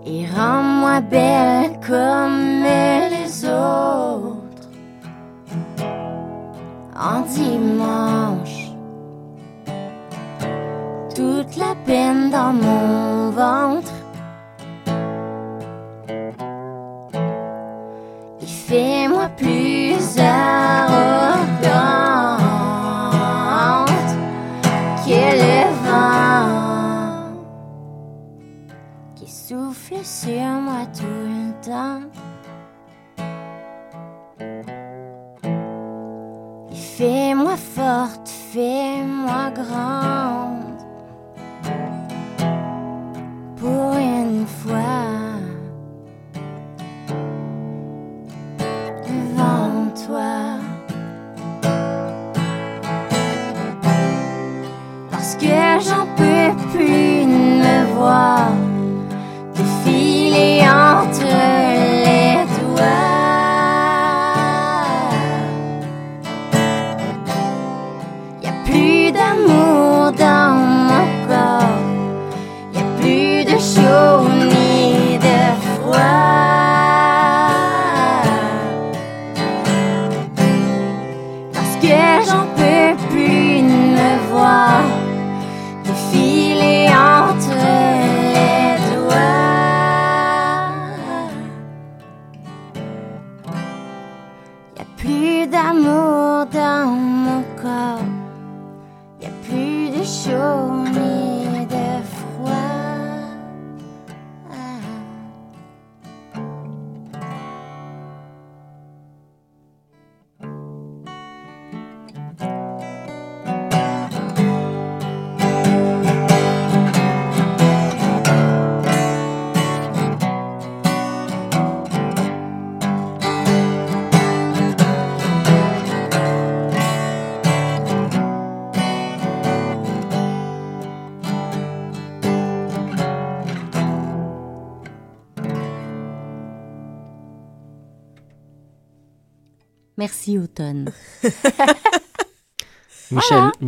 [0.05, 4.69] Et rends-moi belle comme les autres.
[6.99, 8.73] En dimanche,
[11.15, 12.88] toute la peine dans mon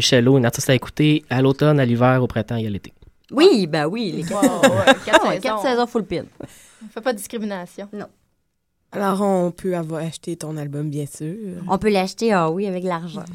[0.01, 2.95] Michelot, une artiste à écouter à l'automne, à l'hiver, au printemps et à l'été.
[3.31, 5.41] Oui, ben oui, les quatre, Wow, ouais, quatre Ah saisons.
[5.43, 6.25] quatre saisons full pin.
[6.83, 7.87] On fait pas de discrimination.
[7.93, 8.07] Non.
[8.93, 11.37] Alors, on peut avoir acheté ton album, bien sûr.
[11.69, 13.27] On peut l'acheter, ah oui, avec de l'argent.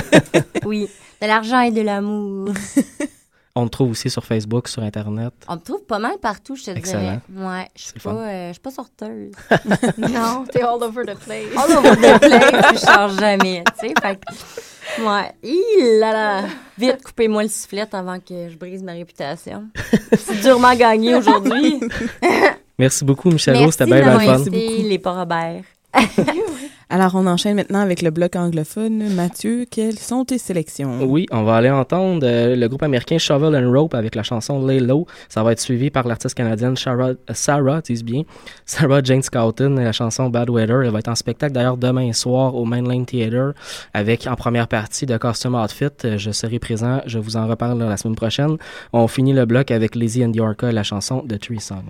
[0.64, 0.88] oui,
[1.20, 2.48] de l'argent et de l'amour.
[3.58, 5.32] On le trouve aussi sur Facebook, sur Internet.
[5.48, 7.00] On me trouve pas mal partout, je te Excellent.
[7.00, 7.20] dirais.
[7.34, 9.32] Ouais, je suis C'est pas, euh, je suis pas sorteuse.
[9.98, 11.56] non, t'es all over the place.
[11.56, 13.94] All over the place, je change jamais, tu sais.
[14.02, 15.32] Fait que, ouais.
[15.42, 16.42] Hi là là.
[16.76, 19.64] Vite, coupez-moi le sifflet avant que je brise ma réputation.
[20.18, 21.80] C'est durement gagné aujourd'hui.
[22.78, 23.54] Merci beaucoup, Michelot.
[23.58, 24.40] Merci C'était bien, bien d'avoir fun.
[24.42, 25.62] invité les pas Robert.
[26.88, 29.12] Alors, on enchaîne maintenant avec le bloc anglophone.
[29.12, 31.02] Mathieu, quelles sont tes sélections?
[31.02, 34.64] Oui, on va aller entendre euh, le groupe américain Shovel and Rope avec la chanson
[34.64, 35.04] Lay Low.
[35.28, 38.22] Ça va être suivi par l'artiste canadienne Sarah, euh, Sarah, dis bien,
[38.66, 40.84] Sarah Jane Scouten et la chanson Bad Weather.
[40.84, 43.54] Elle va être en spectacle d'ailleurs demain soir au Mainline Theatre
[43.92, 45.86] avec en première partie de Costume Outfit.
[46.04, 48.58] Euh, Je serai présent, je vous en reparle la semaine prochaine.
[48.92, 51.82] On finit le bloc avec Lizzie and Yorka et la chanson The Tree Song.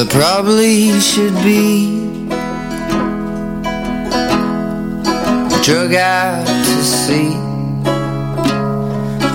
[0.00, 2.00] Well, it probably should be
[5.62, 7.34] drug out to sea.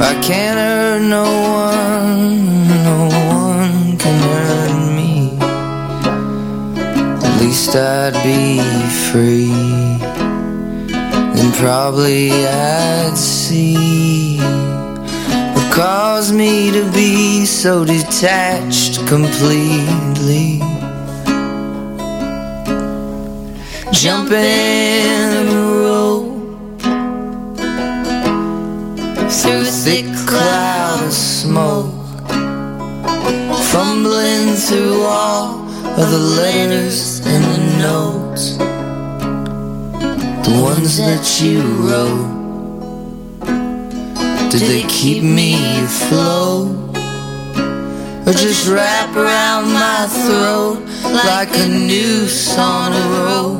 [0.09, 1.25] I can't hurt no
[1.67, 2.99] one, no
[3.29, 5.37] one can hurt me.
[7.23, 8.59] At least I'd be
[9.11, 9.51] free,
[11.39, 14.34] and probably I'd see
[15.75, 20.59] caused me to be so detached completely.
[23.91, 26.79] Jumping a rope
[29.29, 31.93] through a thick cloud of smoke,
[33.73, 35.59] fumbling through all
[35.99, 38.55] of the letters and the notes,
[40.47, 42.34] the ones that you wrote.
[44.57, 46.95] Did they keep me afloat?
[48.25, 50.79] Or just wrap around my throat
[51.25, 53.59] like a noose on a rope?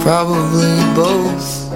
[0.00, 1.68] Probably both.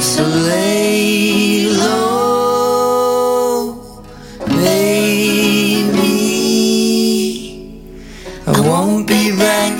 [0.00, 3.74] So lay low,
[4.46, 5.90] baby.
[8.46, 9.79] I won't be back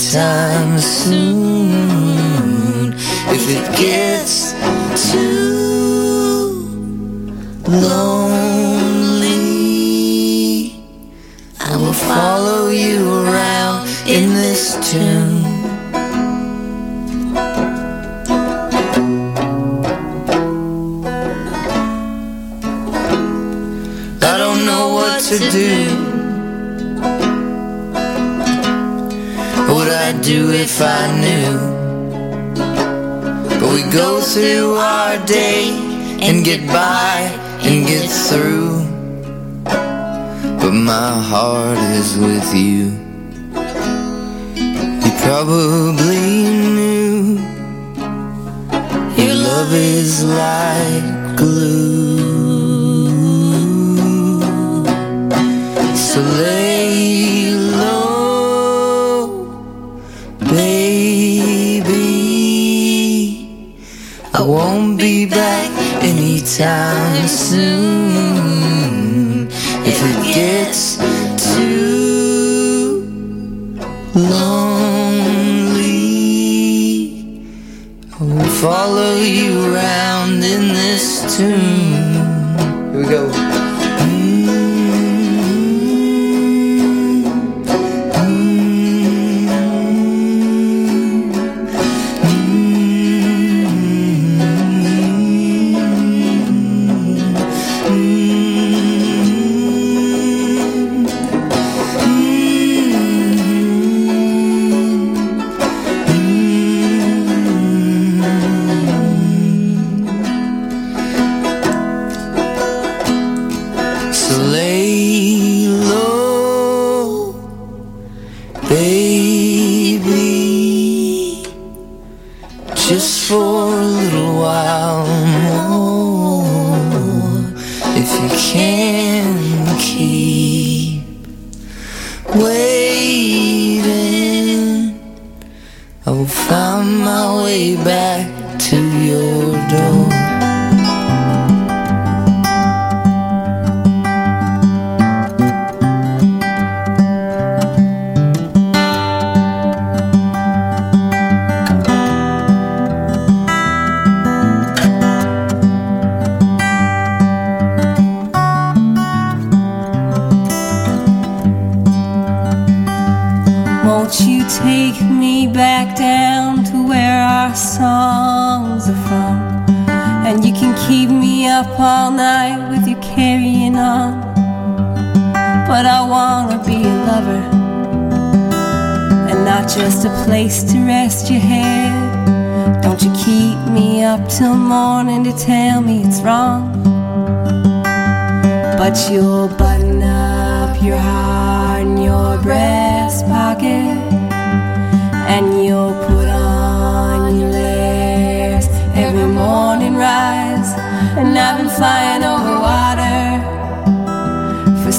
[0.00, 1.82] anytime soon.
[3.28, 4.54] If it gets
[5.10, 6.56] too
[7.68, 8.00] lonely,
[11.60, 15.44] I will follow you around in this tune.
[24.22, 26.19] I don't know what to do.
[30.10, 31.54] I do if I knew?
[33.60, 35.70] But we go through our day
[36.20, 37.30] and get by
[37.62, 38.82] and get through.
[39.62, 42.90] But my heart is with you.
[45.04, 46.26] You probably
[46.74, 47.38] knew
[49.16, 52.80] your love is like glue.
[55.94, 57.49] So lay
[64.50, 65.70] won't be back
[66.02, 68.66] anytime soon.
[69.86, 70.96] If it gets
[71.54, 73.04] too
[74.14, 75.20] lonely,
[78.12, 82.14] I will follow you around in this tune.
[82.92, 83.49] Here we go.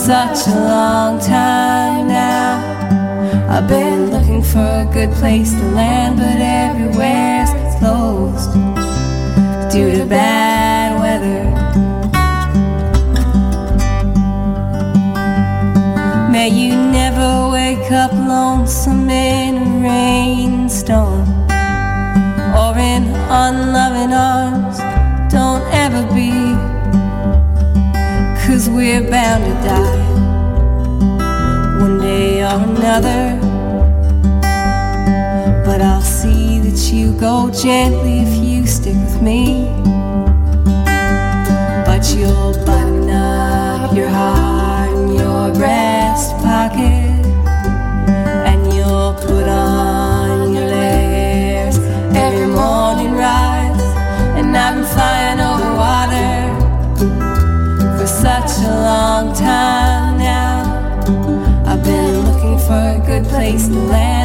[0.05, 2.57] Such a long time now.
[3.47, 8.51] I've been looking for a good place to land, but everywhere's closed
[9.71, 11.43] due to bad weather.
[16.31, 21.29] May you never wake up lonesome in a rainstorm
[22.57, 24.79] or in unloving arms.
[25.31, 26.31] Don't ever be,
[28.61, 30.11] cause we're bound to die
[31.81, 33.39] one day or another.
[35.65, 39.65] But I'll see that you go gently if you stick with me.
[41.87, 47.10] But you'll button up your heart in your breast pocket.
[63.53, 64.20] wasteland.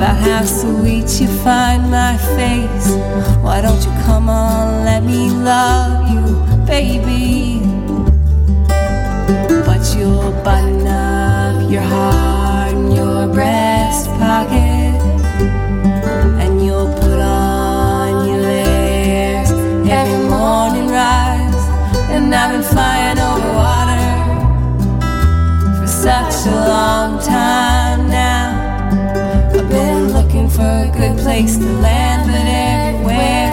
[0.00, 2.88] about how sweet you find my face.
[3.44, 6.22] Why don't you come on, let me love you,
[6.64, 7.60] baby?
[9.66, 14.96] But you'll button up your heart in your breast pocket,
[16.40, 21.62] and you'll put on your layers every morning rise.
[22.08, 24.06] And I've been flying over water
[25.78, 27.59] for such a long time.
[31.30, 33.49] place to land, but everywhere.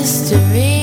[0.00, 0.79] mystery.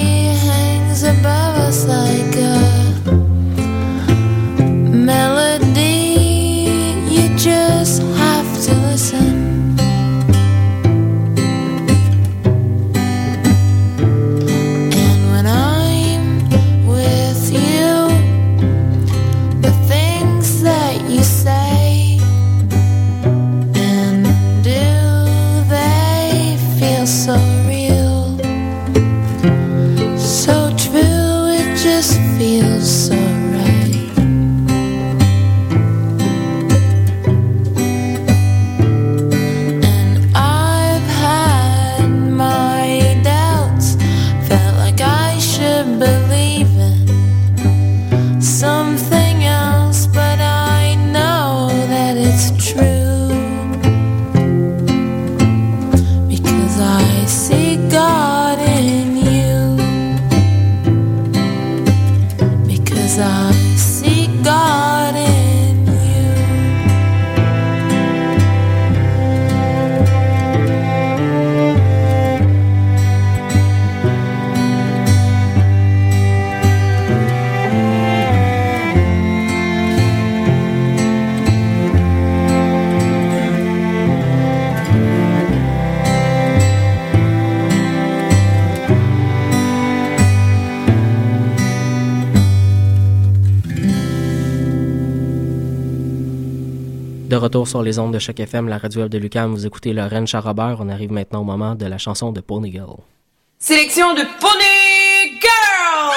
[97.67, 99.51] Retour sur les ondes de Choc FM, la radio web de Lucam.
[99.51, 100.77] Vous écoutez Lorraine Charrobert.
[100.79, 102.97] On arrive maintenant au moment de la chanson de Pony Girl.
[103.59, 106.13] Sélection de Pony Girl!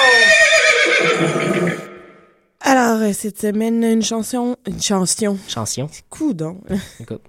[2.61, 4.55] Alors, euh, cette semaine, une chanson.
[4.67, 5.37] Une chanson.
[5.47, 5.87] Chanson.
[6.09, 6.61] Coudon.
[6.99, 7.21] Écoute.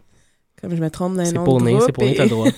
[0.61, 1.61] Comme je me trompe C'est nom c'est pour
[2.05, 2.49] nez, et- t'as le droit.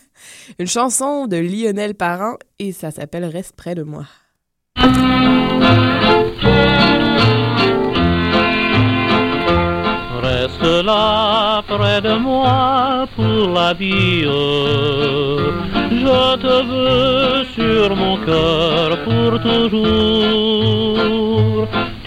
[0.58, 4.06] une chanson de Lionel Parent et ça s'appelle Reste près de moi.
[10.62, 14.22] Là près de moi pour la vie.
[15.90, 20.88] Je te veux sur mon cœur pour toujours.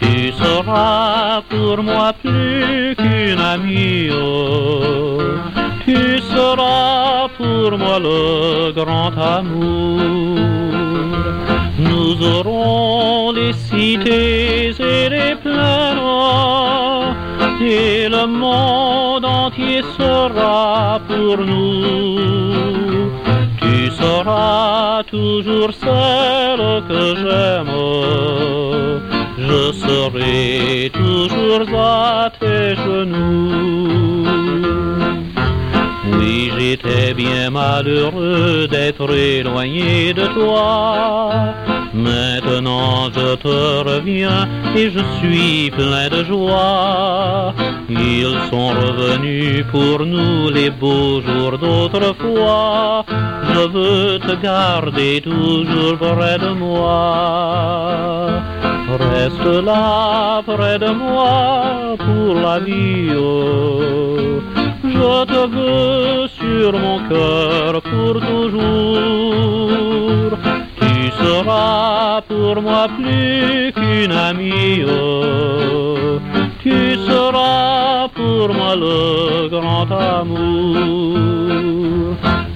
[0.02, 4.12] Tu seras pour moi plus qu'une amie.
[5.86, 10.40] Tu seras pour moi le grand amour.
[11.80, 16.00] Nous aurons les cités et les plaines
[17.62, 23.10] et le monde entier sera pour nous.
[23.62, 27.76] Tu seras toujours celle que j'aime?
[29.40, 34.26] Je serai toujours à tes genoux.
[36.14, 41.54] Oui, j'étais bien malheureux d'être éloigné de toi.
[41.94, 47.54] Maintenant je te reviens et je suis plein de joie.
[47.90, 53.06] Ils sont revenus pour nous les beaux jours d'autrefois.
[53.54, 58.42] Je veux te garder toujours près de moi.
[59.00, 63.08] Reste là près de moi pour la vie.
[65.00, 68.98] Je te veux sur mon cœur pour toujours.
[70.82, 74.84] Tu seras pour moi plus qu'une amie.
[76.64, 80.78] Tu seras pour moi le grand amour.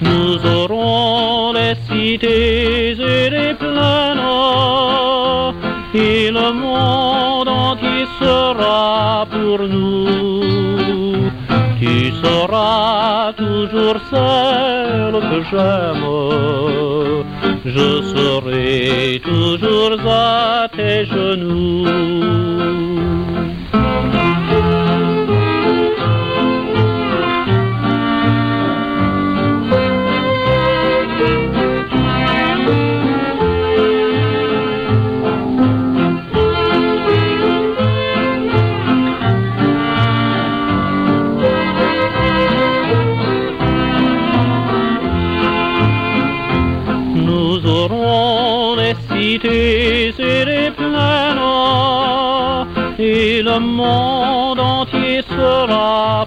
[0.00, 4.20] Nous aurons les cités et les plaines.
[5.94, 10.51] Et le monde entier sera pour nous.
[12.22, 16.06] Seras toujours celle que j'aime.
[17.64, 22.91] Je serai toujours à tes genoux.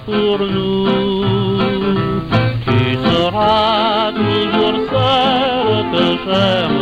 [0.05, 0.85] Pour nous.
[2.65, 6.81] Tu seras toujours celle que j'aime.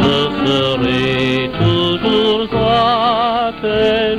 [0.00, 4.14] Je serai toujours à tes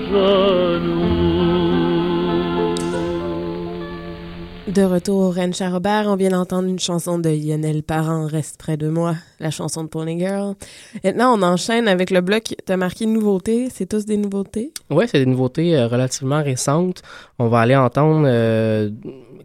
[4.74, 8.76] De retour au Rennes Charrobert, on vient d'entendre une chanson de Lionel Parent, Reste près
[8.76, 10.56] de moi, la chanson de Pony Girl.
[11.04, 12.56] Maintenant, on enchaîne avec le bloc.
[12.66, 14.74] T'as marqué nouveautés, c'est tous des nouveautés?
[14.90, 17.04] Oui, c'est des nouveautés euh, relativement récentes.
[17.38, 18.90] On va aller entendre euh,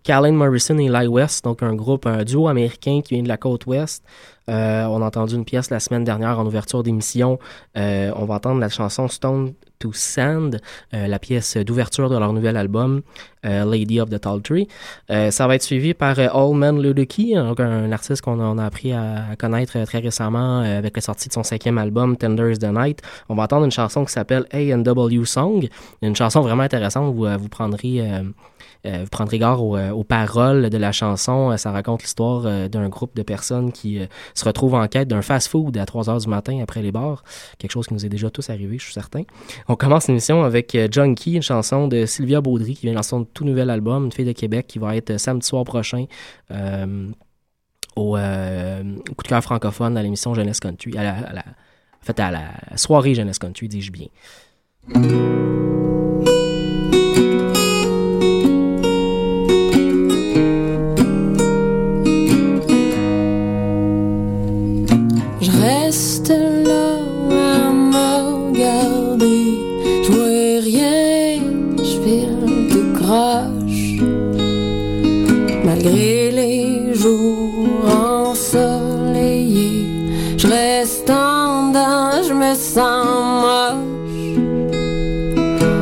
[0.02, 3.36] Carlin Morrison et Lie West, donc un groupe, un duo américain qui vient de la
[3.36, 4.02] côte ouest.
[4.48, 7.38] Euh, on a entendu une pièce la semaine dernière en ouverture d'émission.
[7.76, 10.60] Euh, on va entendre la chanson Stone to Sand,
[10.92, 13.02] euh, la pièce d'ouverture de leur nouvel album,
[13.46, 14.66] euh, Lady of the Tall Tree.
[15.08, 19.36] Ça va être suivi par All Man Luduki, donc un artiste qu'on a, appris à,
[19.38, 23.02] connaître très récemment avec la sortie de son cinquième album, Tender is the Night.
[23.28, 25.68] On va entendre une chanson qui s'appelle A&W Song,
[26.02, 27.14] une chanson vraiment intéressante.
[27.14, 28.02] Vous, vous prendrez...
[28.86, 31.50] euh, vous prendrez garde aux, euh, aux paroles de la chanson.
[31.50, 34.00] Euh, ça raconte l'histoire d'un groupe de personnes qui
[34.34, 37.22] se retrouvent en quête d'un fast-food à 3 heures du matin après les bars.
[37.58, 39.22] Quelque chose qui nous est déjà tous arrivé, je suis certain.
[39.68, 43.44] On commence l'émission avec Junkie, une chanson de Sylvia Baudry qui vient de son tout
[43.44, 46.04] nouvel album, une fille de Québec, qui va être samedi soir prochain.
[47.96, 52.20] au coup de cœur francophone à l'émission Jeunesse Country, à la, à la- en fait
[52.20, 54.06] à la soirée Jeunesse Country, dis-je bien.
[82.58, 84.36] sans moche.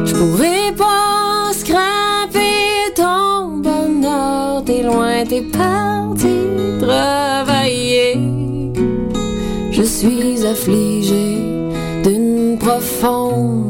[0.05, 4.63] Je pourrais pas scraper ton bonheur.
[4.65, 6.37] T'es loin, t'es parti
[6.79, 8.19] travailler.
[9.71, 11.41] Je suis affligée
[12.05, 13.66] d'une profonde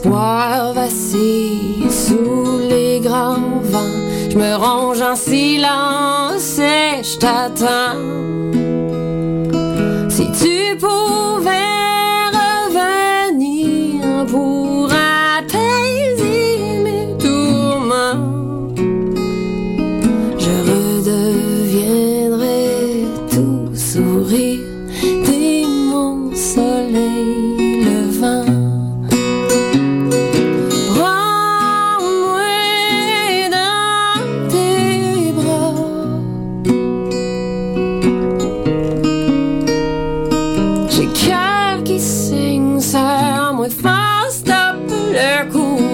[0.00, 4.30] espoirs vacillent sous les grands vents.
[4.30, 8.29] Je me range en silence et je t'attends.
[43.60, 45.89] with fast they're cool.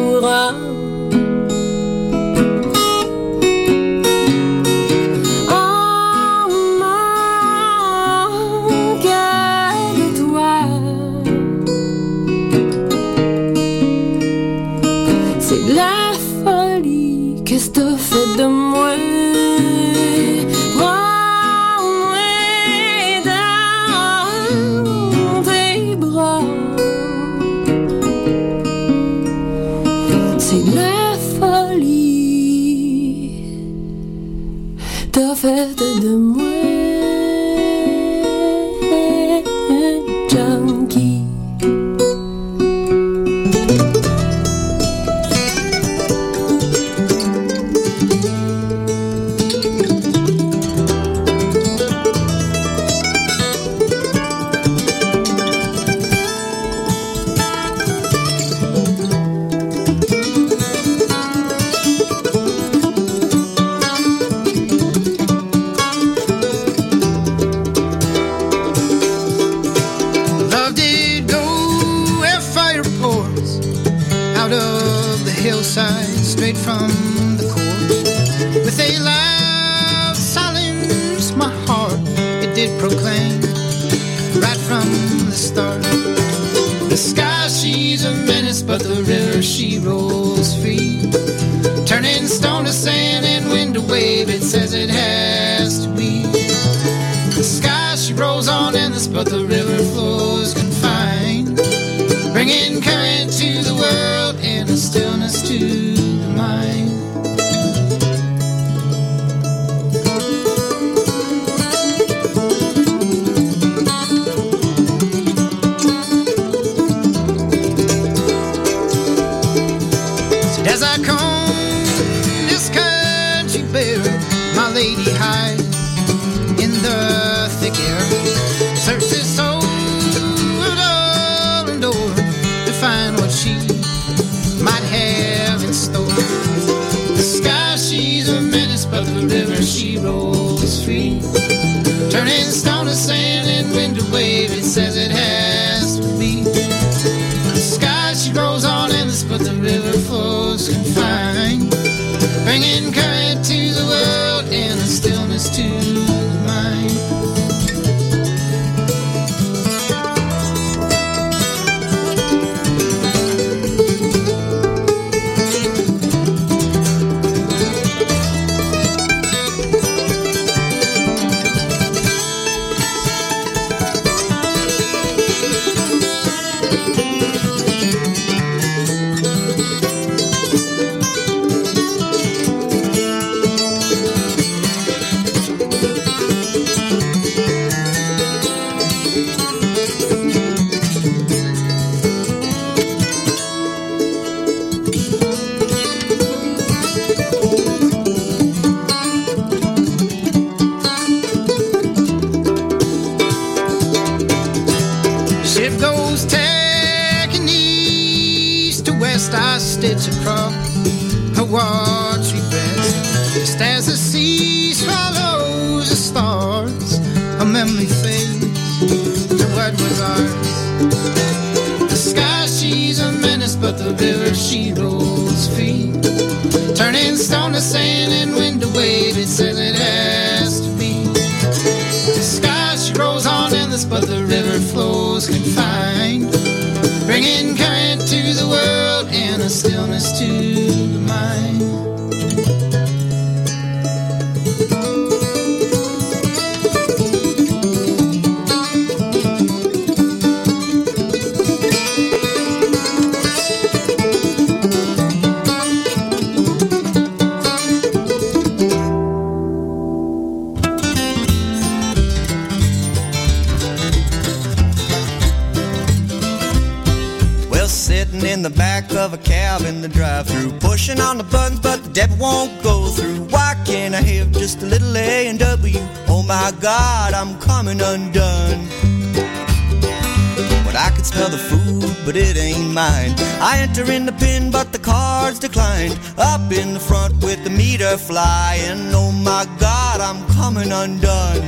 [283.41, 285.99] I enter in the pin, but the card's declined.
[286.17, 288.95] Up in the front with the meter flying.
[288.95, 291.43] Oh my God, I'm coming undone.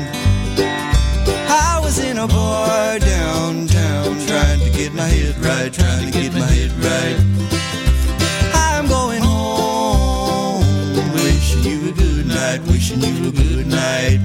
[1.51, 6.32] I was in a bar downtown trying to get my head right, trying to get
[6.34, 7.18] my head right.
[8.55, 10.62] I'm going home,
[11.14, 14.20] wishing you a good night, wishing you a good night.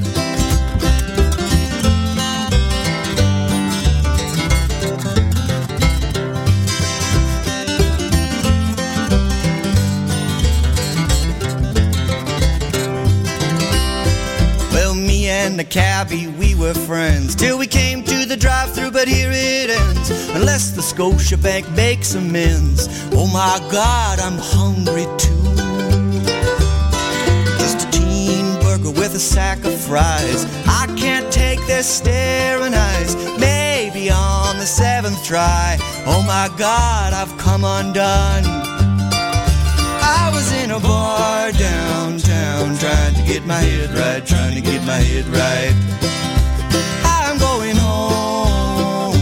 [15.74, 20.12] Cabbie, we were friends till we came to the drive-through, but here it ends.
[20.30, 22.88] Unless the Scotia Bank makes amends.
[23.12, 25.42] Oh my God, I'm hungry too.
[27.58, 30.46] Just a teen burger with a sack of fries.
[30.68, 33.16] I can't take their staring eyes.
[33.40, 35.78] Maybe on the seventh try.
[36.06, 38.73] Oh my God, I've come undone.
[40.04, 44.84] I was in a bar downtown trying to get my head right, trying to get
[44.86, 45.74] my head right.
[47.06, 49.16] I'm going home,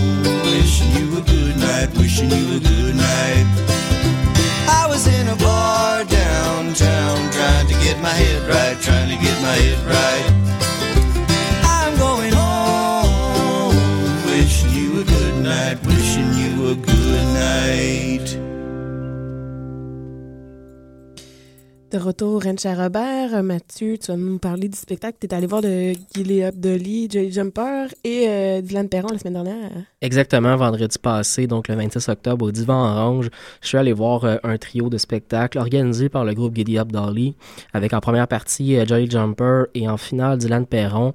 [0.43, 3.45] wishing you a good night, wishing you a good night.
[4.67, 9.37] I was in a bar downtown trying to get my head right, trying to get
[9.41, 10.40] my head right.
[21.91, 23.33] De retour, Rencha Robert.
[23.33, 25.17] Euh, Mathieu, tu vas nous parler du spectacle.
[25.19, 29.33] Tu es allé voir de Gilly Dolly, Jolly Jumper et euh, Dylan Perron la semaine
[29.33, 29.71] dernière.
[30.03, 33.29] Exactement, vendredi passé, donc le 26 octobre, au Divan Orange,
[33.61, 36.91] je suis allé voir euh, un trio de spectacles organisé par le groupe Giddy Up
[36.91, 37.35] Dolly,
[37.73, 41.13] avec en première partie euh, Jolly Jumper et en finale Dylan Perron.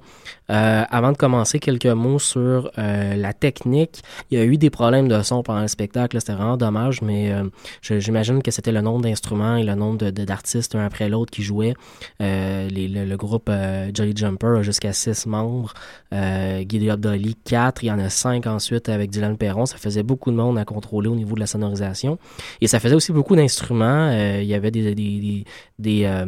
[0.49, 4.01] Euh, avant de commencer, quelques mots sur euh, la technique.
[4.31, 7.31] Il y a eu des problèmes de son pendant le spectacle, c'était vraiment dommage, mais
[7.31, 7.43] euh,
[7.81, 11.73] j'imagine que c'était le nombre d'instruments et le nombre d'artistes un après l'autre qui jouaient.
[12.21, 15.73] Euh, le, groupe euh, Jolly Jumper a jusqu'à six membres,
[16.13, 19.65] euh, Up Dolly quatre, il y en a cinq ensuite avec Dylan Perron.
[19.65, 22.19] Ça faisait beaucoup de monde à contrôler au niveau de la sonorisation.
[22.61, 24.09] Et ça faisait aussi beaucoup d'instruments.
[24.11, 25.43] Euh, il y avait des, des,
[25.79, 26.25] des,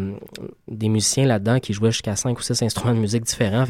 [0.67, 3.63] des, musiciens là-dedans qui jouaient jusqu'à cinq ou six instruments de musique différents.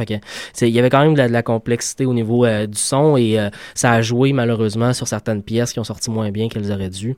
[0.62, 3.50] Il y avait quand même de la, complexité au niveau euh, du son et euh,
[3.74, 7.16] ça a joué malheureusement sur certaines pièces qui ont sorti moins bien qu'elles auraient dû.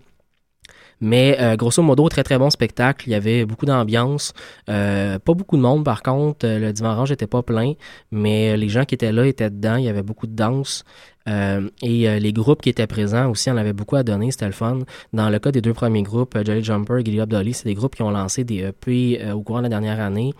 [1.04, 3.10] Mais euh, grosso modo, très très bon spectacle.
[3.10, 4.34] Il y avait beaucoup d'ambiance.
[4.68, 6.46] Pas beaucoup de monde par contre.
[6.48, 7.74] Le divan orange était pas plein,
[8.12, 9.78] mais les gens qui étaient là étaient dedans.
[9.78, 10.84] Il y avait beaucoup de danse.
[11.32, 14.48] Euh, et euh, les groupes qui étaient présents aussi en avaient beaucoup à donner, c'était
[14.48, 14.80] le fun.
[15.14, 17.74] Dans le cas des deux premiers groupes, euh, Jolly Jumper et Up Dolly, c'est des
[17.74, 20.34] groupes qui ont lancé des EP au courant de la dernière année.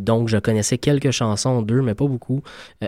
[0.00, 2.42] Donc je connaissais quelques chansons d'eux, mais pas beaucoup.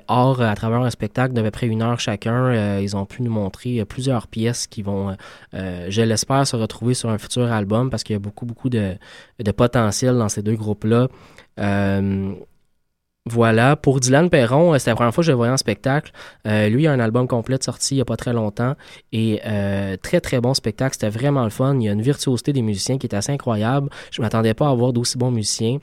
[0.08, 3.30] Or, à travers un spectacle d'à peu près une heure chacun, ils ont pu nous
[3.30, 5.16] montrer plusieurs pièces qui vont,
[5.52, 8.94] je l'espère, se retrouver sur un futur album parce qu'il y a beaucoup, beaucoup de,
[9.38, 11.08] de potentiel dans ces deux groupes-là.
[13.24, 16.10] Voilà, pour Dylan Perron, euh, c'était la première fois que je le voyais en spectacle.
[16.46, 18.74] Euh, lui, il a un album complet sorti il n'y a pas très longtemps
[19.12, 20.94] et euh, très très bon spectacle.
[20.94, 21.76] C'était vraiment le fun.
[21.76, 23.90] Il y a une virtuosité des musiciens qui est assez incroyable.
[24.10, 25.78] Je m'attendais pas à avoir d'aussi bons musiciens.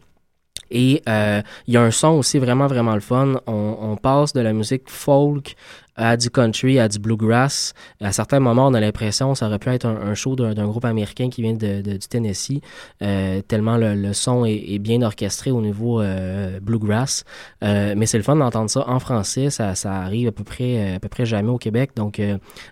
[0.72, 3.42] Et il y a un son aussi vraiment vraiment le fun.
[3.48, 5.56] On, on passe de la musique folk
[6.00, 7.74] à du country, à du bluegrass.
[8.02, 11.30] À certains moments, on a l'impression ça aurait pu être un, show d'un groupe américain
[11.30, 12.62] qui vient de, du Tennessee,
[13.04, 17.26] euh, tellement le, son est, bien orchestré au niveau euh, bluegrass.
[17.64, 19.50] Euh, mais c'est le fun d'entendre ça en français.
[19.50, 21.92] Ça, arrive à peu près, à peu près jamais au Québec.
[21.96, 22.22] Donc,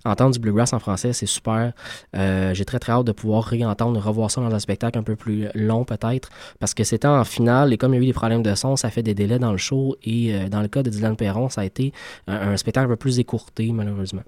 [0.06, 1.74] entendre du bluegrass en français, c'est super.
[2.14, 5.48] J'ai très, très hâte de pouvoir réentendre, revoir ça dans un spectacle un peu plus
[5.54, 6.30] long peut-être,
[6.60, 8.76] parce que c'était en finale et comme il y a eu des problèmes de son,
[8.78, 9.98] ça fait des délais dans le show.
[10.04, 11.92] Et dans le cas de Dylan Perron, ça a été
[12.28, 14.24] un, un spectacle un peu plus écourté, malheureusement.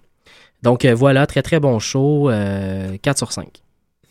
[0.64, 3.48] Donc euh, voilà, très très bon show, euh, 4 sur 5.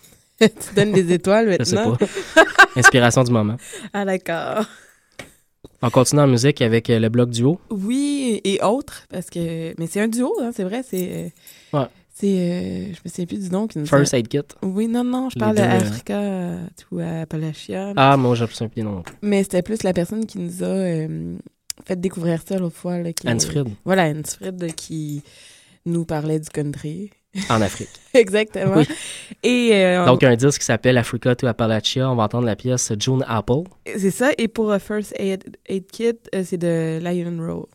[0.41, 1.97] tu donnes des étoiles Je sais maintenant?
[1.97, 2.07] pas.
[2.77, 3.57] Inspiration du moment.
[3.93, 4.65] ah, d'accord.
[5.83, 7.61] On continue en musique avec euh, le bloc duo.
[7.71, 9.75] Oui, et autres, parce que.
[9.79, 11.09] Mais c'est un duo, hein, c'est vrai, c'est.
[11.75, 11.87] euh, Ouais.
[12.15, 12.27] C'est.
[12.27, 14.41] euh, je me souviens plus du nom qui nous First a- Aid Kit.
[14.63, 16.23] Oui, non, non, je Les parle deux, euh, d'Africa
[16.91, 17.93] ou Appalachia.
[17.97, 19.03] Ah, moi, j'ai plus un pied non.
[19.23, 21.37] Mais c'était plus la personne qui nous a euh,
[21.85, 22.99] fait découvrir ça l'autre fois.
[22.99, 23.69] Là, qui, Hans-Frid.
[23.85, 25.23] Voilà, Hans-Frid euh, qui
[25.87, 27.11] nous parlait du country.
[27.51, 27.89] En Afrique.
[28.15, 28.77] Exactement.
[28.77, 28.87] Oui.
[29.43, 32.11] Et euh, Donc, un disque qui s'appelle Africa to Appalachia.
[32.11, 33.65] On va entendre la pièce June Apple.
[33.85, 34.31] c'est ça.
[34.39, 37.67] Et pour euh, First Aid, Aid Kit, euh, c'est de Lion Roll.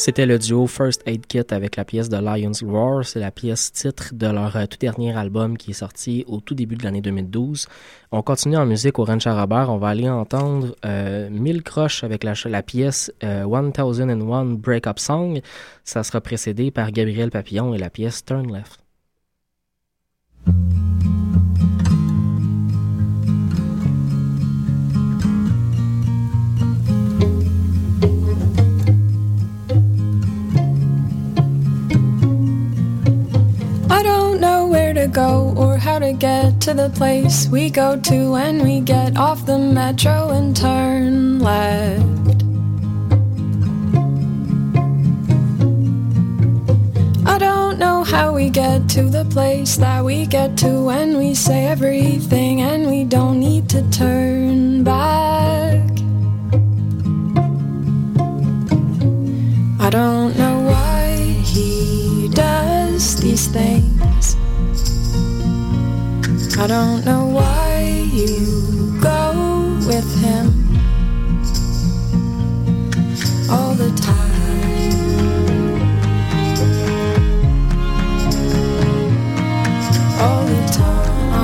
[0.00, 3.04] C'était le duo First Aid Kit avec la pièce de Lions Roar.
[3.04, 6.54] C'est la pièce titre de leur euh, tout dernier album qui est sorti au tout
[6.54, 7.66] début de l'année 2012.
[8.10, 9.68] On continue en musique au Ranch Robert.
[9.68, 15.42] On va aller entendre euh, Mille Croches avec la, pièce euh, 1001 Breakup Song.
[15.84, 18.80] Ça sera précédé par Gabriel Papillon et la pièce Turn Left.
[34.92, 38.80] where to go or how to get to the place we go to when we
[38.80, 42.42] get off the metro and turn left.
[47.24, 51.34] I don't know how we get to the place that we get to when we
[51.34, 55.86] say everything and we don't need to turn back.
[59.78, 61.14] I don't know why
[61.44, 64.36] he does these things.
[66.60, 70.76] I don't know why you go with him
[73.50, 74.20] all the time.
[80.20, 81.40] All the time.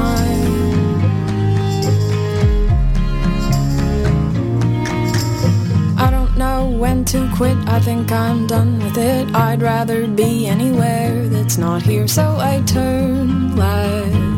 [5.96, 7.56] I don't know when to quit.
[7.66, 9.34] I think I'm done with it.
[9.34, 14.35] I'd rather be anywhere that's not here, so I turn left.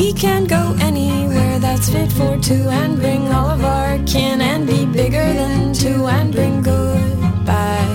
[0.00, 4.66] We can go anywhere that's fit for two and bring all of our kin and
[4.66, 7.86] be bigger than two and bring good back.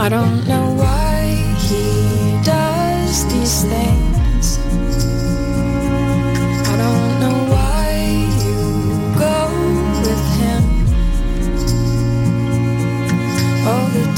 [0.00, 1.34] I don't know why
[1.68, 4.58] he does these things.
[6.72, 7.90] I don't know why
[8.42, 8.58] you
[9.20, 9.38] go
[10.00, 10.62] with him
[13.68, 14.13] all the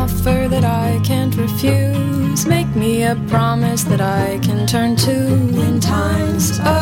[0.00, 2.46] offer that I can't refuse.
[2.46, 5.16] Make me a promise that I can turn to
[5.66, 6.79] in times of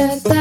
[0.00, 0.39] Yeah.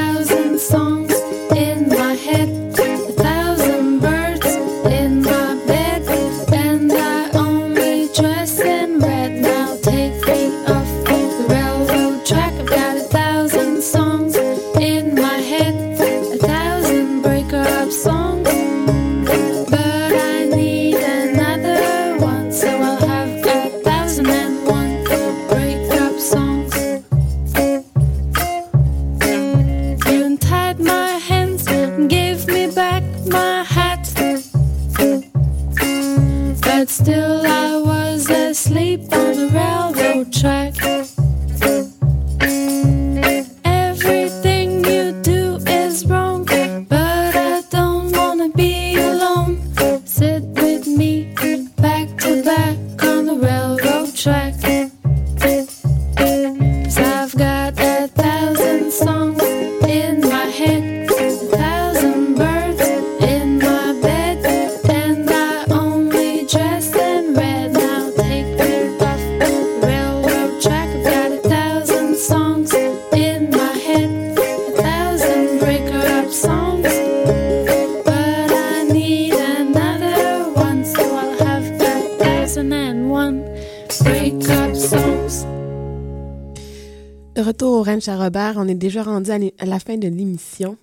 [88.61, 90.77] On est déjà rendu à, à la fin de l'émission.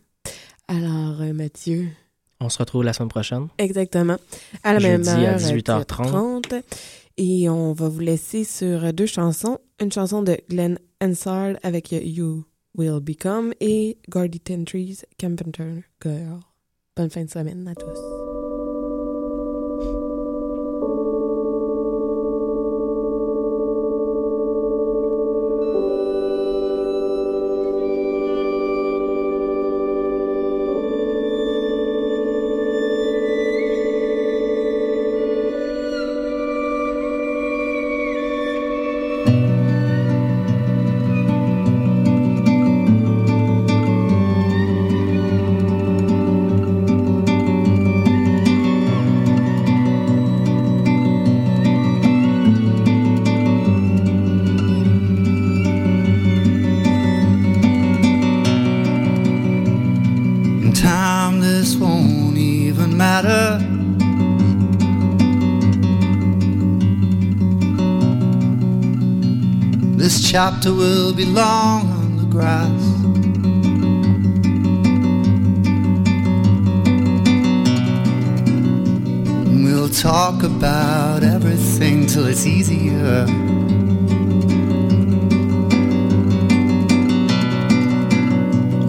[0.66, 1.88] Alors, euh, Mathieu.
[2.40, 3.48] On se retrouve la semaine prochaine.
[3.58, 4.16] Exactement.
[4.64, 6.42] À la Jeudi même à heure, euh, 18h30.
[6.42, 6.62] 18h30.
[7.18, 9.58] Et on va vous laisser sur deux chansons.
[9.78, 12.44] Une chanson de Glenn Hansard avec euh, You
[12.78, 16.40] Will Become et Gordy Tentry's Carpenter Girl.
[16.96, 18.00] Bonne fin de semaine à tous.
[70.36, 72.82] Chapter will be long on the grass.
[79.46, 83.24] And we'll talk about everything till it's easier.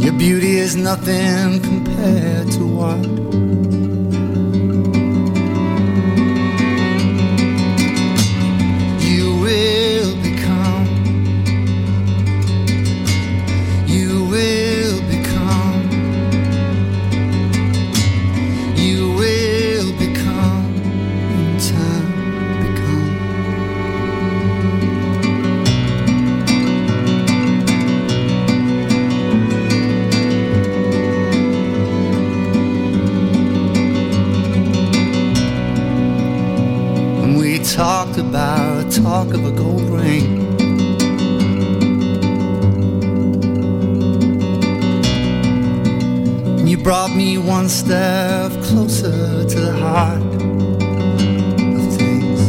[0.03, 3.07] Your beauty is nothing compared to what
[39.26, 40.45] of a gold ring.
[46.68, 50.22] You brought me one step closer to the heart
[51.80, 52.41] of things.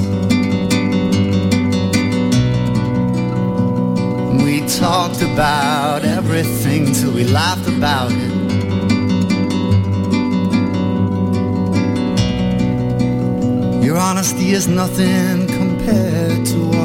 [4.42, 8.38] We talked about everything till we laughed about it.
[13.82, 16.77] Your honesty is nothing compared to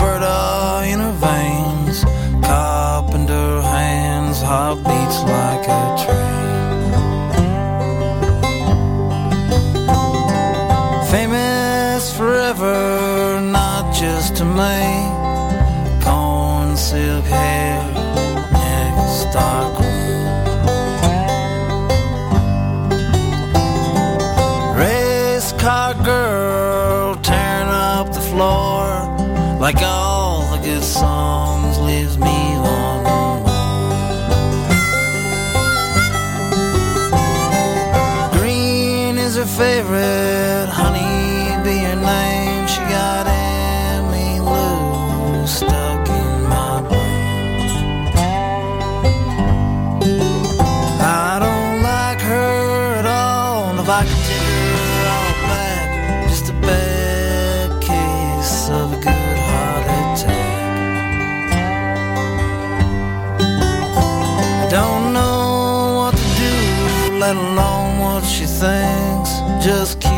[0.00, 2.04] Alberta in her veins.
[2.44, 6.40] Carpenter hands, heart beats like a train.
[11.10, 14.80] Famous forever, not just to me.
[16.02, 17.69] Corn silk hair,
[69.60, 70.09] Just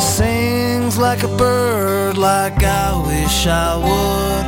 [0.00, 4.46] Sings like a bird, like I wish I would.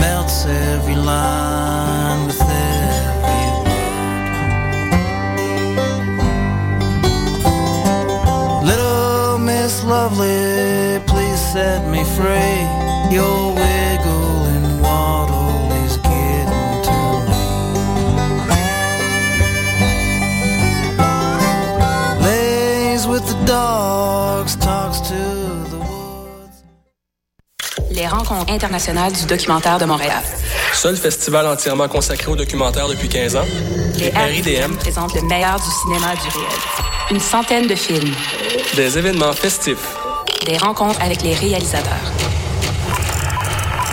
[0.00, 3.96] Melts every line with every word.
[8.64, 12.66] Little Miss Lovely, please set me free.
[13.14, 13.51] Your
[28.32, 30.22] Les rencontres internationales du documentaire de Montréal.
[30.72, 33.44] Seul festival entièrement consacré au documentaire depuis 15 ans,
[33.98, 36.58] Les RIDM présente le meilleur du cinéma du réel.
[37.10, 38.14] Une centaine de films,
[38.74, 39.96] des événements festifs,
[40.46, 42.10] des rencontres avec les réalisateurs.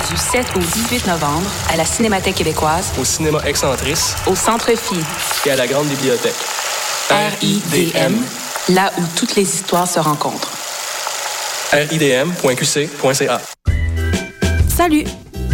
[0.09, 4.95] Du 7 au 18 novembre à la Cinémathèque québécoise, au cinéma Excentrice au Centre Phi,
[5.47, 6.33] et à la Grande Bibliothèque.
[7.09, 8.15] RIDM,
[8.69, 10.51] là où toutes les histoires se rencontrent.
[11.73, 13.41] ridm.qc.ca
[14.79, 15.03] Salut,